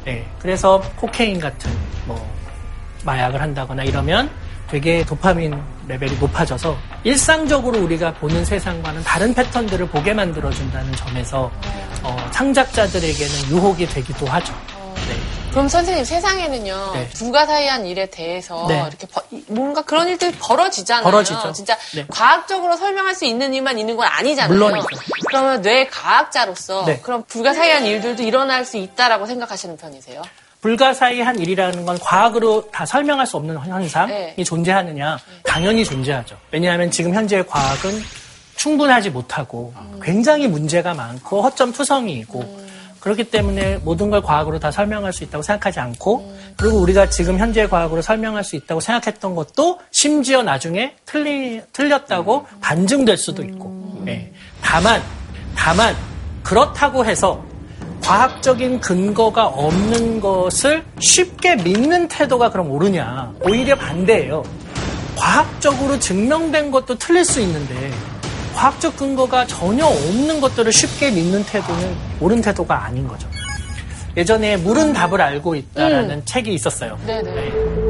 [0.07, 1.71] 예, 그래서 코케인 같은
[2.05, 2.15] 뭐
[3.03, 4.29] 마약을 한다거나 이러면
[4.69, 11.51] 되게 도파민 레벨이 높아져서 일상적으로 우리가 보는 세상과는 다른 패턴들을 보게 만들어준다는 점에서
[12.03, 14.53] 어, 창작자들에게는 유혹이 되기도 하죠.
[15.51, 17.09] 그럼 선생님 세상에는요 네.
[17.09, 18.79] 불가사의한 일에 대해서 네.
[18.87, 21.03] 이렇게 버- 뭔가 그런 일들이 벌어지잖아요.
[21.03, 21.51] 벌어지죠.
[21.53, 22.05] 진짜 네.
[22.07, 24.53] 과학적으로 설명할 수 있는 일만 있는 건 아니잖아요.
[24.53, 24.87] 물론이죠.
[25.27, 26.99] 그러면 뇌 과학자로서 네.
[27.01, 30.21] 그럼 불가사의한 일들도 일어날 수 있다라고 생각하시는 편이세요?
[30.61, 34.43] 불가사의한 일이라는 건 과학으로 다 설명할 수 없는 현상이 네.
[34.43, 35.17] 존재하느냐?
[35.43, 36.37] 당연히 존재하죠.
[36.51, 38.03] 왜냐하면 지금 현재의 과학은
[38.55, 39.73] 충분하지 못하고
[40.03, 42.68] 굉장히 문제가 많고 허점 투성이이고
[42.99, 47.67] 그렇기 때문에 모든 걸 과학으로 다 설명할 수 있다고 생각하지 않고 그리고 우리가 지금 현재
[47.67, 54.31] 과학으로 설명할 수 있다고 생각했던 것도 심지어 나중에 틀리, 틀렸다고 반증될 수도 있고 예.
[54.61, 55.01] 다만
[55.55, 55.95] 다만
[56.43, 57.43] 그렇다고 해서
[58.01, 63.33] 과학적인 근거가 없는 것을 쉽게 믿는 태도가 그럼 옳으냐?
[63.41, 64.43] 오히려 반대예요.
[65.15, 67.91] 과학적으로 증명된 것도 틀릴 수 있는데
[68.59, 73.25] 과학적 근거가 전혀 없는 것들을 쉽게 믿는 태도는 옳은 태도가 아닌 거죠.
[74.17, 76.99] 예전에 물은 답을 알고 있다라는 책이 있었어요.
[77.05, 77.51] 네네.
[77.51, 77.88] 물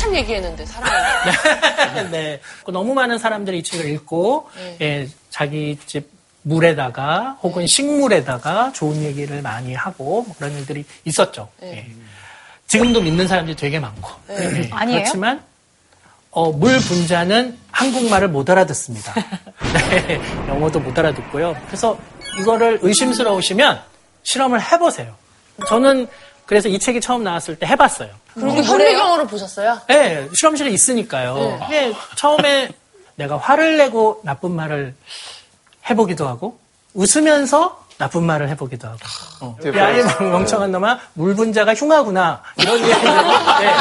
[0.00, 0.90] 한참 얘기했는데 사람.
[2.10, 2.40] 네.
[2.66, 4.76] 너무 많은 사람들이 이 책을 읽고 네.
[4.80, 6.08] 예, 자기 집
[6.42, 11.50] 물에다가 혹은 식물에다가 좋은 얘기를 많이 하고 뭐 그런 일들이 있었죠.
[11.62, 11.86] 예.
[12.66, 14.10] 지금도 믿는 사람들이 되게 많고.
[14.28, 14.62] 네.
[14.62, 14.70] 예.
[14.72, 15.00] 아니에요?
[15.00, 15.42] 그렇지만
[16.30, 19.12] 어, 물 분자는 한국말을 못 알아듣습니다.
[19.90, 21.54] 네, 영어도 못 알아듣고요.
[21.66, 21.98] 그래서
[22.40, 23.82] 이거를 의심스러우시면
[24.22, 25.14] 실험을 해보세요.
[25.68, 26.06] 저는
[26.50, 28.08] 그래서 이 책이 처음 나왔을 때 해봤어요.
[28.34, 29.78] 그리고 현미경으로 보셨어요?
[29.86, 31.36] 네, 실험실에 있으니까요.
[31.36, 31.58] 네.
[31.60, 32.70] 근데 처음에
[33.14, 34.92] 내가 화를 내고 나쁜 말을
[35.88, 36.58] 해보기도 하고
[36.94, 38.98] 웃으면서 나쁜 말을 해보기도 하고.
[39.42, 39.56] 어.
[39.76, 42.42] 야, 이 멍청한 놈아, 물 분자가 흉하구나.
[42.56, 43.14] 이런 이야기들을
[43.60, 43.72] 네.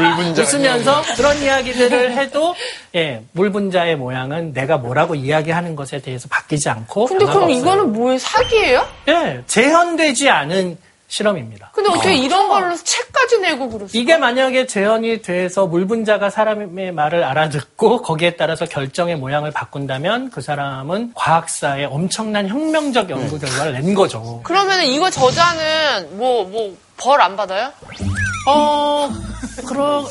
[0.00, 2.54] 물 분자가 웃으면서 그런 이야기들을 해도
[2.94, 7.04] 예, 물 분자의 모양은 내가 뭐라고 이야기하는 것에 대해서 바뀌지 않고.
[7.04, 7.58] 근데 그럼 없어요.
[7.58, 8.18] 이거는 뭐예요?
[8.18, 8.88] 사기예요?
[9.08, 10.78] 예, 재현되지 않은
[11.08, 11.70] 실험입니다.
[11.74, 14.00] 근데 어떻게 이런 걸로 책까지 내고 그러세요?
[14.00, 21.12] 이게 만약에 재현이 돼서 물분자가 사람의 말을 알아듣고 거기에 따라서 결정의 모양을 바꾼다면 그 사람은
[21.14, 24.40] 과학사에 엄청난 혁명적 연구 결과를 낸 거죠.
[24.44, 27.72] 그러면 이거 저자는 뭐 뭐 벌 안 받아요?
[28.46, 29.10] 어,
[29.66, 30.04] 그런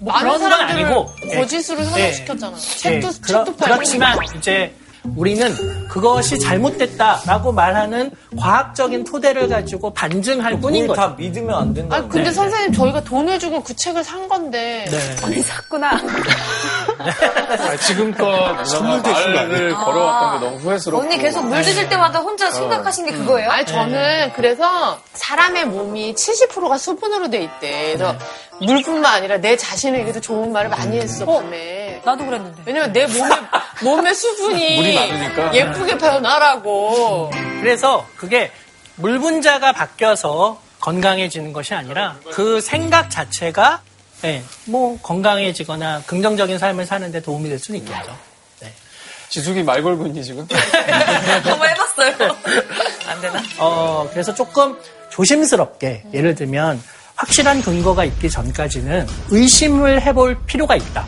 [0.00, 1.84] 뭐 많은 그런 건 사람들을 아니고 거짓으로 예.
[1.84, 2.56] 현혹시켰잖아요.
[2.56, 3.56] 예, 책도 책도 팔고.
[3.56, 4.74] 그렇지만 이제
[5.16, 11.00] 우리는 그것이 잘못됐다라고 말하는 과학적인 토대를 가지고 반증할 뿐인 거죠.
[11.00, 11.96] 다 믿으면 안 된다.
[11.96, 14.84] 아 근데 선생님 저희가 돈을 주고 그 책을 산 건데.
[14.90, 15.16] 네.
[15.24, 15.92] 언니 샀구나.
[16.98, 19.76] 아, 지금껏 말을 아니에요?
[19.76, 21.02] 걸어왔던 게 너무 후회스럽고.
[21.04, 23.50] 언니 계속 물 드실 때마다 혼자 생각하신 게 그거예요?
[23.50, 27.94] 아니 저는 그래서 사람의 몸이 70%가 수분으로 돼 있대.
[27.94, 28.16] 그래서
[28.60, 31.75] 물뿐만 아니라 내 자신에게도 좋은 말을 많이 했어 밤에.
[32.04, 32.62] 나도 그랬는데.
[32.64, 33.34] 왜냐면 내 몸에
[33.82, 34.96] 몸의 수분이.
[35.54, 37.30] 예쁘게 변하라고.
[37.60, 38.50] 그래서 그게
[38.96, 43.82] 물 분자가 바뀌어서 건강해지는 것이 아니라 그 생각 자체가
[44.24, 48.16] 예, 뭐 건강해지거나 긍정적인 삶을 사는데 도움이 될 수는 있겠죠.
[49.28, 50.46] 지숙이 말 걸고 있니 지금?
[51.42, 52.14] 한번 해봤어요.
[53.06, 53.42] 안 되나?
[53.58, 54.78] 어, 그래서 조금
[55.10, 56.82] 조심스럽게 예를 들면
[57.16, 61.06] 확실한 근거가 있기 전까지는 의심을 해볼 필요가 있다.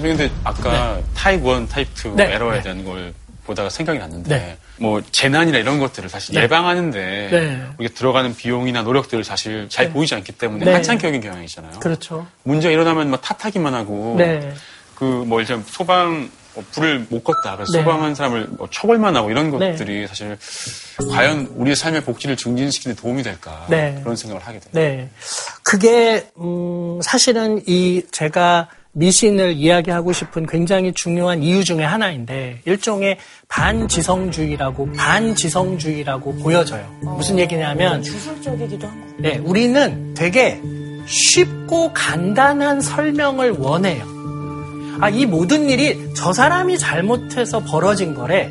[0.00, 2.34] 선생님, 근데 아까 타입 1, 타입 2 네.
[2.34, 2.62] 에러에 네.
[2.62, 3.12] 대한 걸
[3.48, 4.56] 보다가 생각이 났는데 네.
[4.76, 6.42] 뭐 재난이나 이런 것들을 사실 네.
[6.42, 7.62] 예방하는데 네.
[7.78, 9.92] 우리가 들어가는 비용이나 노력들을 사실 잘 네.
[9.92, 10.72] 보이지 않기 때문에 네.
[10.72, 11.80] 한창격인 경향이잖아요.
[11.80, 12.26] 그렇죠.
[12.42, 14.52] 문제가 일어나면 막 탓하기만 하고 네.
[14.96, 17.78] 그뭐 이제 소방 뭐 불을 못 껐다 그래서 네.
[17.78, 19.70] 소방한 사람을 뭐 처벌만 하고 이런 네.
[19.70, 20.36] 것들이 사실
[21.10, 23.98] 과연 우리의 삶의 복지를 증진시키는 데 도움이 될까 네.
[24.02, 24.70] 그런 생각을 하게 돼요.
[24.72, 25.08] 네.
[25.62, 28.68] 그게, 음, 사실은 이 제가
[28.98, 33.18] 미신을 이야기하고 싶은 굉장히 중요한 이유 중에 하나인데, 일종의
[33.48, 36.84] 반지성주의라고, 반지성주의라고 보여져요.
[37.02, 39.06] 무슨 얘기냐면, 주술적이기도 한 거.
[39.18, 40.60] 네, 우리는 되게
[41.06, 44.04] 쉽고 간단한 설명을 원해요.
[45.00, 48.50] 아, 이 모든 일이 저 사람이 잘못해서 벌어진 거래.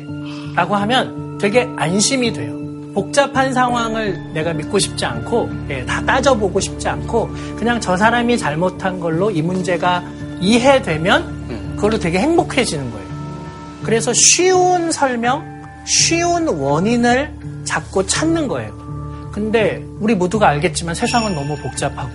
[0.56, 2.56] 라고 하면 되게 안심이 돼요.
[2.94, 8.98] 복잡한 상황을 내가 믿고 싶지 않고, 예, 다 따져보고 싶지 않고, 그냥 저 사람이 잘못한
[8.98, 10.02] 걸로 이 문제가
[10.40, 13.08] 이해되면 그걸로 되게 행복해지는 거예요.
[13.82, 15.44] 그래서 쉬운 설명,
[15.84, 17.32] 쉬운 원인을
[17.64, 18.72] 잡고 찾는 거예요.
[19.32, 22.12] 근데 우리 모두가 알겠지만 세상은 너무 복잡하고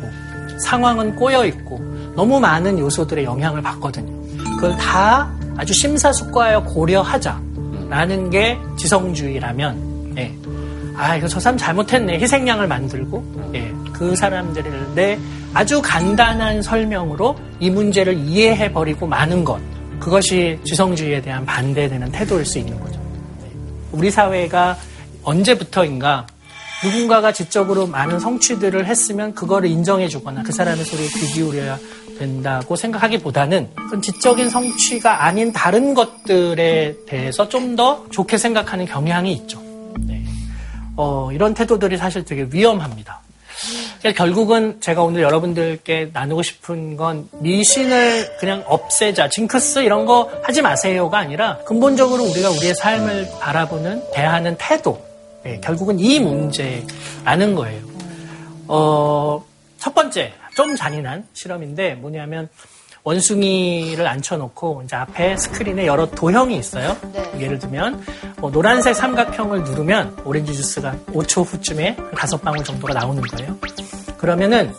[0.66, 1.80] 상황은 꼬여 있고
[2.16, 4.12] 너무 많은 요소들의 영향을 받거든요.
[4.56, 10.36] 그걸 다 아주 심사숙고하여 고려하자라는 게 지성주의라면, 예.
[10.96, 13.74] 아 이거 저 사람 잘못했네 희생양을 만들고, 예.
[13.94, 15.18] 그 사람들을 내
[15.54, 19.60] 아주 간단한 설명으로 이 문제를 이해해 버리고 마는 것.
[20.00, 23.00] 그것이 지성주의에 대한 반대되는 태도일 수 있는 거죠.
[23.42, 23.50] 네.
[23.92, 24.78] 우리 사회가
[25.24, 26.28] 언제부터인가
[26.84, 31.80] 누군가가 지적으로 많은 성취들을 했으면 그거를 인정해 주거나 그 사람의 소리에 귀 기울여야
[32.20, 39.63] 된다고 생각하기보다는 그건 지적인 성취가 아닌 다른 것들에 대해서 좀 더 좋게 생각하는 경향이 있죠.
[40.96, 41.04] 네.
[41.04, 43.22] 어, 이런 태도들이 사실 되게 위험합니다.
[44.16, 51.20] 결국은 제가 오늘 여러분들께 나누고 싶은 건 미신을 그냥 없애자, 징크스 이런 거 하지 마세요가
[51.20, 55.02] 아니라 근본적으로 우리가 우리의 삶을 바라보는, 대하는 태도.
[55.46, 57.82] 예, 결국은 이 문제라는 거예요.
[58.68, 59.46] 어,
[59.78, 62.50] 첫 번째, 좀 잔인한 실험인데 뭐냐면
[63.04, 66.96] 원숭이를 앉혀놓고 이제 앞에 스크린에 여러 도형이 있어요.
[67.38, 68.04] 예를 들면
[68.38, 73.58] 뭐 노란색 삼각형을 누르면 오렌지 주스가 5초 후쯤에 한 다섯 방울 정도가 나오는 거예요.
[74.18, 74.74] 그러면은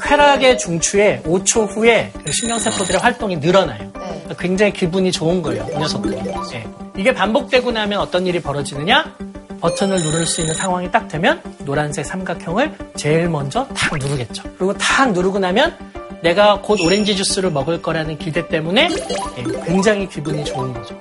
[0.00, 3.90] 쾌락의 중추에 5초 후에 신경세포들의 활동이 늘어나요.
[4.38, 6.16] 굉장히 기분이 좋은 거예요, 이 녀석들이.
[6.54, 6.66] 예.
[6.96, 9.14] 이게 반복되고 나면 어떤 일이 벌어지느냐?
[9.60, 14.42] 버튼을 누를 수 있는 상황이 딱 되면 노란색 삼각형을 제일 먼저 탁 누르겠죠.
[14.58, 15.76] 그리고 탁 누르고 나면
[16.22, 18.90] 내가 곧 오렌지 주스를 먹을 거라는 기대 때문에
[19.38, 20.98] 예, 굉장히 기분이 좋은 거죠.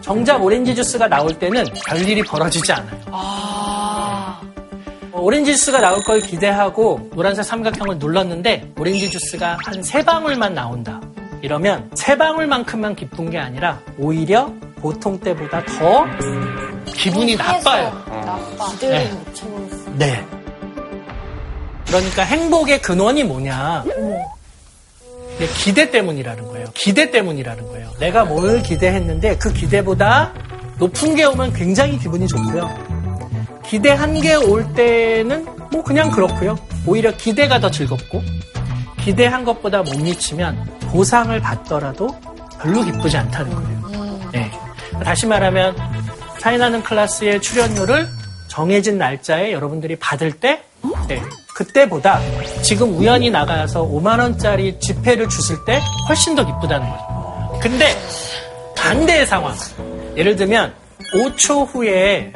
[0.00, 3.00] 정작 오렌지 주스가 나올 때는 별일이 벌어지지 않아요.
[5.12, 11.00] 어, 오렌지 주스가 나올 걸 기대하고 노란색 삼각형을 눌렀는데 오렌지 주스가 한 세 방울만 나온다.
[11.42, 16.06] 이러면 세 방울만큼만 기쁜 게 아니라 오히려 보통 때보다 더
[16.94, 17.92] 기분이 나빠요.
[18.72, 19.10] 기대를 네.
[19.12, 19.90] 못 채웠어.
[19.98, 20.24] 네.
[21.86, 23.84] 그러니까 행복의 근원이 뭐냐?
[25.38, 26.66] 네, 기대 때문이라는 거예요.
[26.74, 27.90] 기대 때문이라는 거예요.
[27.98, 30.32] 내가 뭘 기대했는데 그 기대보다
[30.78, 32.70] 높은 게 오면 굉장히 기분이 좋고요.
[33.66, 36.56] 기대한 게 올 때는 뭐 그냥 그렇고요.
[36.86, 38.22] 오히려 기대가 더 즐겁고
[39.00, 42.14] 기대한 것보다 못 미치면 보상을 받더라도
[42.60, 44.30] 별로 기쁘지 않다는 거예요.
[44.32, 44.50] 네.
[45.02, 45.74] 다시 말하면
[46.38, 48.08] 차이나는 클래스의 출연료를
[48.48, 50.62] 정해진 날짜에 여러분들이 받을 때
[51.08, 51.22] 네,
[51.54, 52.20] 그때보다
[52.62, 57.58] 지금 우연히 나가서 5만 원짜리 지폐를 주실 때 훨씬 더 기쁘다는 거죠.
[57.60, 57.96] 근데
[58.76, 59.54] 반대의 상황.
[60.16, 60.74] 예를 들면
[61.14, 62.32] 5초 후에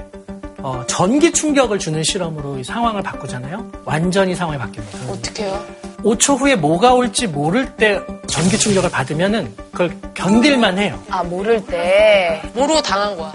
[0.66, 3.70] 어, 전기 충격을 주는 실험으로 이 상황을 바꾸잖아요.
[3.84, 5.08] 완전히 상황이 바뀝니다.
[5.10, 5.64] 어떡해요?
[6.02, 11.00] 5초 후에 뭐가 올지 모를 때 전기 충격을 받으면은 그걸 견딜만 해요.
[11.08, 12.42] 아, 모를 때.
[12.52, 13.32] 모르고 당한 거야.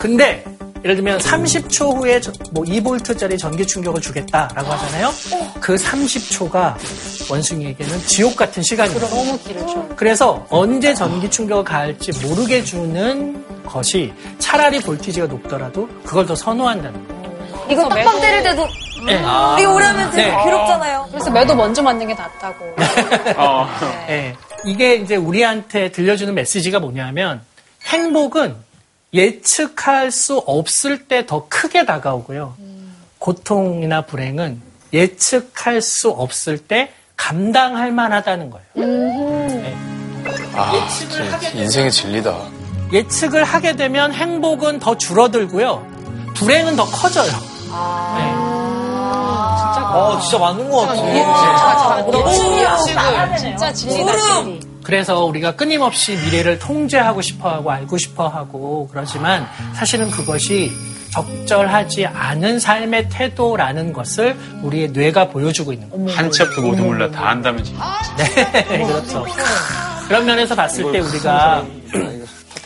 [0.00, 0.44] 근데
[0.84, 5.12] 예를 들면 30초 후에 저- 뭐 2볼트짜리 전기 충격을 주겠다라고 하잖아요.
[5.60, 6.74] 그 30초가
[7.30, 8.98] 원숭이에게는 지옥 같은 시간이에요.
[9.08, 9.90] 너무 길죠.
[9.94, 17.18] 그래서 언제 전기 충격을 가할지 모르게 주는 것이 차라리 볼티지가 높더라도 그걸 더 선호한다는 거예요.
[17.70, 18.66] 이거 딱밤 때릴 때도
[19.06, 19.18] 네.
[19.60, 20.44] 이거 오라면 되게 네.
[20.44, 21.06] 괴롭잖아요.
[21.10, 22.64] 그래서 매도 먼저 맞는 게 낫다고.
[24.08, 24.34] 예.
[24.64, 27.42] 이게 이제 우리한테 들려주는 메시지가 뭐냐면
[27.86, 28.56] 행복은
[29.14, 32.54] 예측할 수 없을 때 더 크게 다가오고요.
[33.18, 34.60] 고통이나 불행은
[34.92, 38.66] 예측할 수 없을 때 감당할 만하다는 거예요.
[38.74, 39.76] 네.
[40.54, 42.36] 아, 진짜 인생의 진리다.
[42.92, 45.86] 예측을 하게 되면 행복은 더 줄어들고요.
[46.34, 47.30] 불행은 더 커져요.
[49.90, 50.94] 아, 진짜 맞는 것 같아.
[50.94, 54.16] 진짜, 너무 진짜, 나가야 진짜 진리다.
[54.16, 54.60] 진리.
[54.84, 60.70] 그래서 우리가 끊임없이 미래를 통제하고 싶어 하고 알고 싶어 하고 그러지만 사실은 그것이
[61.10, 66.10] 적절하지 않은 삶의 태도라는 것을 우리의 뇌가 보여주고 있는 거예요.
[66.10, 67.82] 한치 앞도 모두 몰라 다 안다면 진짜.
[68.16, 69.26] 네, 그렇죠.
[70.06, 71.64] 그런 면에서 봤을 때 우리가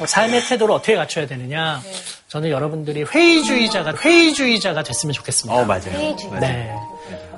[0.07, 1.81] 삶의 태도를 어떻게 갖춰야 되느냐.
[2.29, 5.61] 저는 여러분들이 회의주의자가 회의주의자가 됐으면 좋겠습니다.
[5.61, 5.91] 어, 맞아요.
[5.91, 6.41] 회의주의자.
[6.41, 6.73] 네.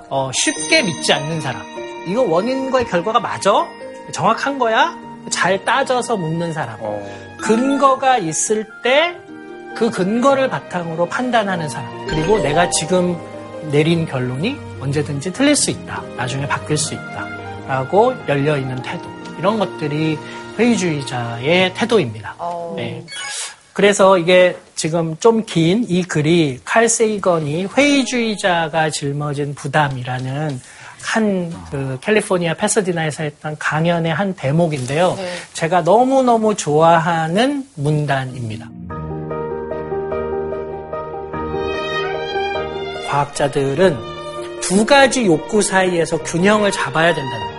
[0.08, 1.62] 어, 쉽게 믿지 않는 사람.
[2.06, 3.66] 이거 원인과 결과가 맞아?
[4.12, 4.96] 정확한 거야?
[5.30, 6.78] 잘 따져서 묻는 사람.
[7.40, 9.24] 근거가 있을 때
[9.74, 12.06] 그 근거를 바탕으로 판단하는 사람.
[12.06, 13.18] 그리고 내가 지금
[13.72, 16.02] 내린 결론이 언제든지 틀릴 수 있다.
[16.16, 17.26] 나중에 바뀔 수 있다.
[17.66, 19.04] 라고 열려있는 태도.
[19.38, 20.16] 이런 것들이
[20.58, 22.36] 회의주의자의 태도입니다.
[22.76, 23.04] 네.
[23.72, 30.60] 그래서 이게 지금 좀 긴 이 글이 칼 세이건이 회의주의자가 짊어진 부담이라는
[31.02, 35.14] 한그 캘리포니아 패서디나에서 했던 강연의 한 대목인데요.
[35.16, 35.32] 네.
[35.52, 38.68] 제가 너무너무 좋아하는 문단입니다.
[43.08, 43.96] 과학자들은
[44.60, 47.53] 두 가지 욕구 사이에서 균형을 잡아야 된다는 거예요.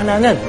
[0.00, 0.40] 하나는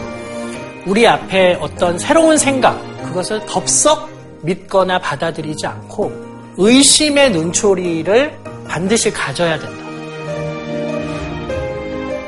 [0.86, 4.10] 우리 앞에 어떤 새로운 생각, 그것을 덥석
[4.44, 6.10] 믿거나 받아들이지 않고
[6.56, 9.76] 의심의 눈초리를 반드시 가져야 된다.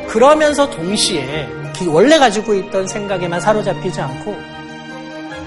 [0.10, 4.36] 그러면서 동시에 기- 원래 가지고 있던 생각에만 사로잡히지 않고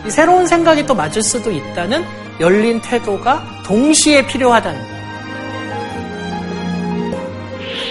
[0.07, 2.03] 이 새로운 생각이 또 맞을 수도 있다는
[2.41, 4.97] 열린 태도가 동시에 필요하다는 거예요.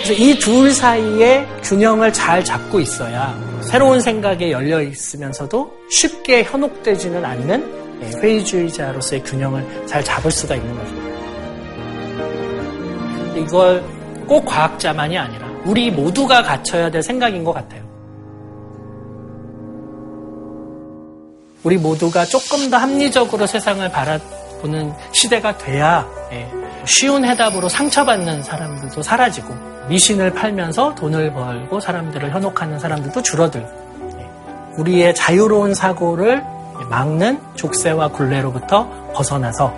[0.04, 7.86] 그래서 이 둘 사이에 균형을 잘 잡고 있어야 새로운 생각에 열려 있으면서도 쉽게 현혹되지는 않는
[8.02, 10.96] 예, 회의주의자로서의 균형을 잘 잡을 수가 있는 거죠.
[13.40, 13.84] 이걸
[14.28, 17.84] 꼭 과학자만이 아니라 우리 모두가 갖춰야 될 생각인 것 같아요.
[21.64, 24.20] 우리 모두가 조금 더 합리적으로 세상을 바라
[24.66, 26.52] 보는 시대가 돼야 예,
[26.86, 29.56] 쉬운 해답으로 상처받는 사람들도 사라지고
[29.88, 33.70] 미신을 팔면서 돈을 벌고 사람들을 현혹하는 사람들도 줄어들고
[34.20, 34.30] 예,
[34.78, 36.44] 우리의 자유로운 사고를
[36.90, 39.72] 막는 족쇄와 굴레로부터 벗어나서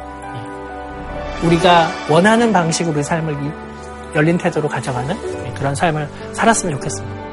[1.44, 5.16] 예, 우리가 원하는 방식으로 삶을 이- 열린 태도로 가져가는
[5.46, 7.27] 예, 그런 삶을 살았으면 좋겠습니다.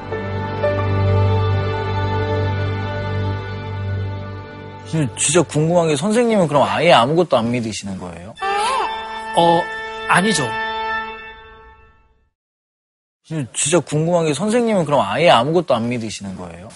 [5.16, 8.35] 진짜, 궁금한 게 선생님은 그럼 아예 아무것도 안 믿으시는 거예요?
[9.37, 9.61] 어,
[10.09, 10.45] 아니죠.
[13.26, 16.68] 진짜, 진짜 궁금한 게 선생님은 그럼 아예 아무것도 안 믿으시는 거예요?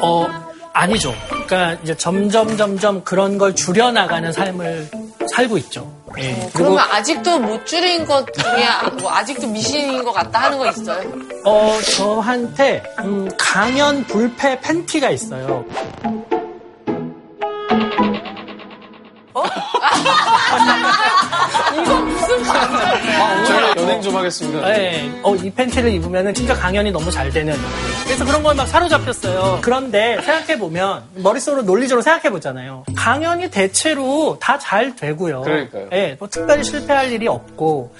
[0.00, 0.26] 어,
[0.72, 1.14] 아니죠.
[1.28, 4.90] 그러니까 이제 점점 점점 그런 걸 줄여나가는 삶을
[5.30, 5.92] 살고 있죠.
[6.18, 6.34] 예.
[6.34, 8.66] 그리고 그러면 아직도 못 줄인 것 중에
[9.00, 11.10] 뭐 아직도 미신인 것 같다 하는 거 있어요?
[11.44, 15.64] 어, 저한테 음, 강연 불패 팬티가 있어요.
[21.74, 23.44] 이거 무슨 말이야?
[23.44, 24.68] 저희 연행 좀 하겠습니다.
[24.68, 25.10] 네.
[25.22, 27.56] 어, 이 팬티를 입으면 진짜 강연이 너무 잘 되는.
[28.04, 29.60] 그래서 그런 걸 막 사로잡혔어요.
[29.62, 32.84] 그런데 생각해보면, 머릿속으로 논리적으로 생각해보잖아요.
[32.94, 35.40] 강연이 대체로 다 잘 되고요.
[35.40, 35.88] 그러니까요.
[35.90, 37.94] 네, 뭐 특별히 실패할 일이 없고.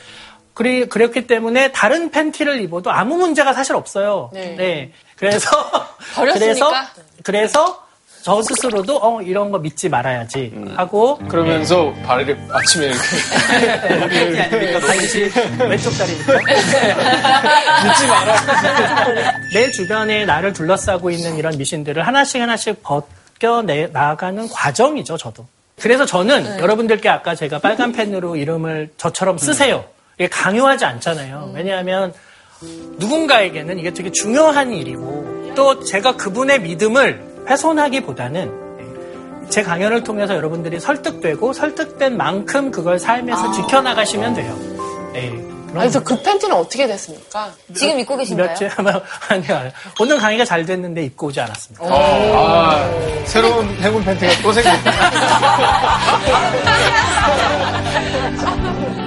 [0.54, 4.30] 그리, 그렇기 때문에 다른 팬티를 입어도 아무 문제가 사실 없어요.
[4.34, 4.92] 네.
[5.16, 5.48] 그래서,
[6.14, 6.68] 버렸으니까?
[6.68, 6.86] 그래서,
[7.24, 7.82] 그래서
[8.22, 11.18] 저 스스로도 어, 이런 거 믿지 말아야지 하고.
[11.28, 12.92] 그러면서 발을 아침에
[13.90, 16.32] 이렇게 다시 왼쪽 다리니까.
[17.84, 19.32] 믿지 마라.
[19.52, 25.44] 내 주변에 나를 둘러싸고 있는 이런 미신들을 하나씩 하나씩 벗겨 내, 나가는 과정이죠, 저도.
[25.80, 26.58] 그래서 저는 네.
[26.60, 29.84] 여러분들께 아까 제가 빨간 펜으로 이름을 저처럼 쓰세요.
[30.16, 31.50] 이게 강요하지 않잖아요.
[31.56, 32.12] 왜냐하면
[32.98, 38.62] 누군가에게는 이게 되게 중요한 일이고 또 제가 그분의 믿음을 훼손하기보다는
[39.50, 44.56] 제 강연을 통해서 여러분들이 설득되고 설득된 만큼 그걸 삶에서 지켜나가시면 돼요.
[45.12, 45.52] 네.
[45.72, 47.50] 그래서 그 팬티는 어떻게 됐습니까?
[47.74, 48.48] 지금 입고 계신가요?
[48.48, 48.92] 며칠 아마
[49.28, 49.70] 아니요
[50.00, 51.84] 오늘 강의가 잘 됐는데 입고 오지 않았습니다.
[51.86, 52.90] 아,
[53.24, 54.92] 새로운 해군 팬티가 또 생겼다.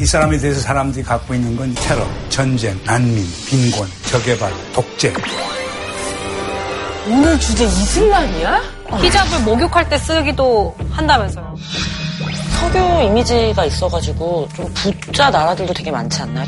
[0.00, 5.12] 이 사람에 대해서 사람들이 갖고 있는 건 테러, 전쟁, 난민, 빈곤, 저개발, 독재.
[7.06, 8.62] 오늘 주제 이슬람이야?
[9.02, 11.54] 히잡을 목욕할 때 쓰기도 한다면서요.
[12.60, 12.78] 석유
[13.08, 14.72] 이미지가 있어가지고 좀
[15.02, 16.46] 부자 나라들도 되게 많지 않나요?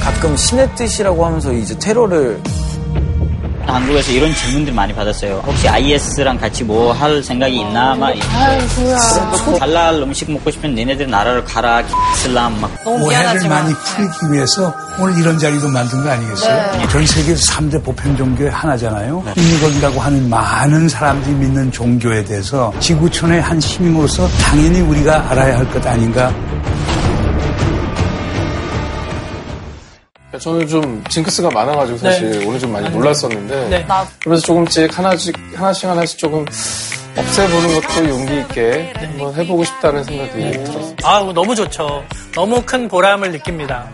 [0.00, 2.40] 가끔 신의 뜻이라고 하면서 이제 테러를
[3.66, 5.42] 한국에서 이런 질문들 많이 받았어요.
[5.46, 7.94] 혹시 IS랑 같이 뭐 할 생각이 있나?
[7.94, 8.08] 막.
[8.10, 8.98] 아이고야.
[9.60, 11.82] 할랄 음식 먹고 싶으면 니네들 나라를 가라.
[12.22, 12.70] 슬람 막.
[12.86, 16.72] 오해를 많이 풀기 위해서 오늘 이런 자리도 만든 거 아니겠어요?
[16.78, 16.88] 네.
[16.88, 19.24] 전 세계에서 3대 보편 종교의 하나잖아요.
[19.36, 25.84] 이걸이라고 하는 많은 사람들이 믿는 종교에 대해서 지구촌의 한 시민으로서 당연히 우리가 알아야 할 것
[25.86, 26.32] 아닌가.
[30.38, 33.86] 저는 좀 징크스가 많아가지고 사실 오늘 좀 많이 놀랐었는데 네.
[34.22, 36.44] 그래서 조금씩 하나씩 하나씩 하나씩 조금
[37.16, 40.96] 없애보는 것도 용기 있게 한번 해보고 싶다는 생각이 들었어요.
[41.04, 42.04] 아, 너무 좋죠.
[42.34, 43.88] 너무 큰 보람을 느낍니다.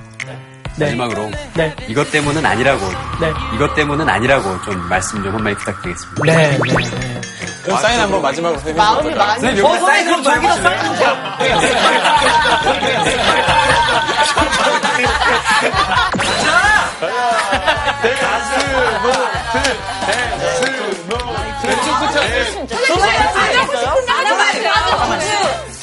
[0.77, 0.87] 네.
[0.87, 1.75] 마지막으로 네.
[1.89, 2.87] 이것 때문은 아니라고
[3.21, 3.33] 네.
[3.55, 6.25] 이것 때문은 아니라고 좀 말씀 좀 한마디 부탁드리겠습니다.
[6.25, 7.21] 네, 네, 네.
[7.63, 8.75] 그럼 사인 한번 마지막으로 해주세요.
[8.75, 9.41] 마음이 많이.
[9.41, 10.71] 선생님, 여기 사인 한번 해주세요.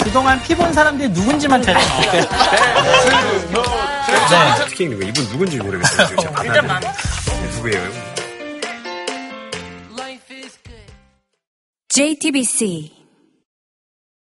[0.03, 2.21] 그동안 피본 사람들이 누군지만 대답할게요.
[2.21, 2.27] 네.
[4.69, 6.07] 특히 이분 누군지 모르겠어요.
[6.07, 6.15] 네,
[7.55, 7.89] 누구예요?
[11.89, 12.96] JTBC